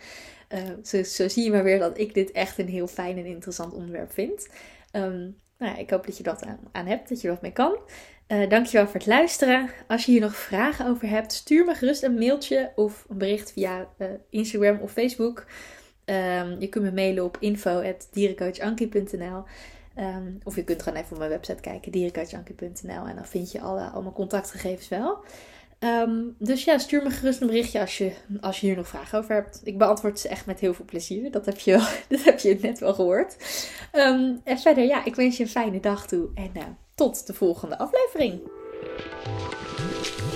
Uh, 0.54 0.60
zo, 0.82 1.02
zo, 1.02 1.28
zie 1.28 1.44
je 1.44 1.50
maar 1.50 1.64
weer 1.64 1.78
dat 1.78 1.98
ik 1.98 2.14
dit 2.14 2.32
echt 2.32 2.58
een 2.58 2.68
heel 2.68 2.86
fijn 2.86 3.18
en 3.18 3.26
interessant 3.26 3.72
onderwerp 3.72 4.12
vind. 4.12 4.48
Um, 4.92 5.36
nou 5.58 5.72
ja, 5.72 5.76
ik 5.76 5.90
hoop 5.90 6.06
dat 6.06 6.16
je 6.16 6.22
dat 6.22 6.44
aan, 6.72 6.86
hebt, 6.86 7.08
dat 7.08 7.20
je 7.20 7.28
wat 7.28 7.42
mee 7.42 7.52
kan. 7.52 7.78
Uh, 8.28 8.48
dankjewel 8.48 8.86
voor 8.86 8.94
het 8.94 9.06
luisteren. 9.06 9.70
Als 9.86 10.04
je 10.04 10.12
hier 10.12 10.20
nog 10.20 10.36
vragen 10.36 10.86
over 10.86 11.08
hebt, 11.08 11.32
stuur 11.32 11.64
me 11.64 11.74
gerust 11.74 12.02
een 12.02 12.14
mailtje 12.14 12.72
of 12.74 13.06
een 13.08 13.18
bericht 13.18 13.52
via 13.52 13.88
uh, 13.98 14.06
Instagram 14.30 14.78
of 14.80 14.92
Facebook. 14.92 15.46
Je 16.58 16.66
kunt 16.70 16.84
me 16.84 16.92
mailen 16.92 17.24
op 17.24 17.36
info.dierencoachankie.nl 17.40 19.44
um, 19.98 20.38
Of 20.44 20.56
je 20.56 20.64
kunt 20.64 20.82
gewoon 20.82 20.98
even 20.98 21.12
op 21.12 21.18
mijn 21.18 21.30
website 21.30 21.60
kijken, 21.60 21.92
dierencoachankie.nl 21.92 23.06
En 23.06 23.14
dan 23.14 23.24
vind 23.24 23.52
je 23.52 23.60
alle, 23.60 23.88
al 23.88 24.02
mijn 24.02 24.14
contactgegevens 24.14 24.88
wel. 24.88 25.24
Um, 25.80 26.34
dus 26.38 26.64
ja, 26.64 26.78
stuur 26.78 27.02
me 27.02 27.10
gerust 27.10 27.40
een 27.40 27.46
berichtje 27.46 27.80
als 27.80 27.98
je, 27.98 28.12
als 28.40 28.60
je 28.60 28.66
hier 28.66 28.76
nog 28.76 28.88
vragen 28.88 29.18
over 29.18 29.34
hebt. 29.34 29.60
Ik 29.64 29.78
beantwoord 29.78 30.20
ze 30.20 30.28
echt 30.28 30.46
met 30.46 30.60
heel 30.60 30.74
veel 30.74 30.84
plezier. 30.84 31.30
Dat 31.30 31.46
heb 31.46 31.58
je, 31.58 31.72
dat 32.08 32.22
heb 32.22 32.38
je 32.38 32.58
net 32.60 32.78
wel 32.78 32.94
gehoord. 32.94 33.36
Um, 33.92 34.40
en 34.44 34.58
verder, 34.58 34.84
ja, 34.84 35.04
ik 35.04 35.14
wens 35.14 35.36
je 35.36 35.42
een 35.42 35.48
fijne 35.48 35.80
dag 35.80 36.06
toe. 36.06 36.28
En 36.34 36.50
uh, 36.56 36.62
tot 36.94 37.26
de 37.26 37.34
volgende 37.34 37.78
aflevering. 37.78 38.40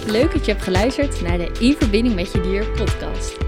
Leuk 0.06 0.32
dat 0.32 0.44
je 0.44 0.52
hebt 0.52 0.64
geluisterd 0.64 1.20
naar 1.20 1.38
de 1.38 1.56
In 1.60 1.74
Verbinding 1.74 2.14
met 2.14 2.32
Je 2.32 2.40
Dier 2.40 2.70
podcast. 2.70 3.47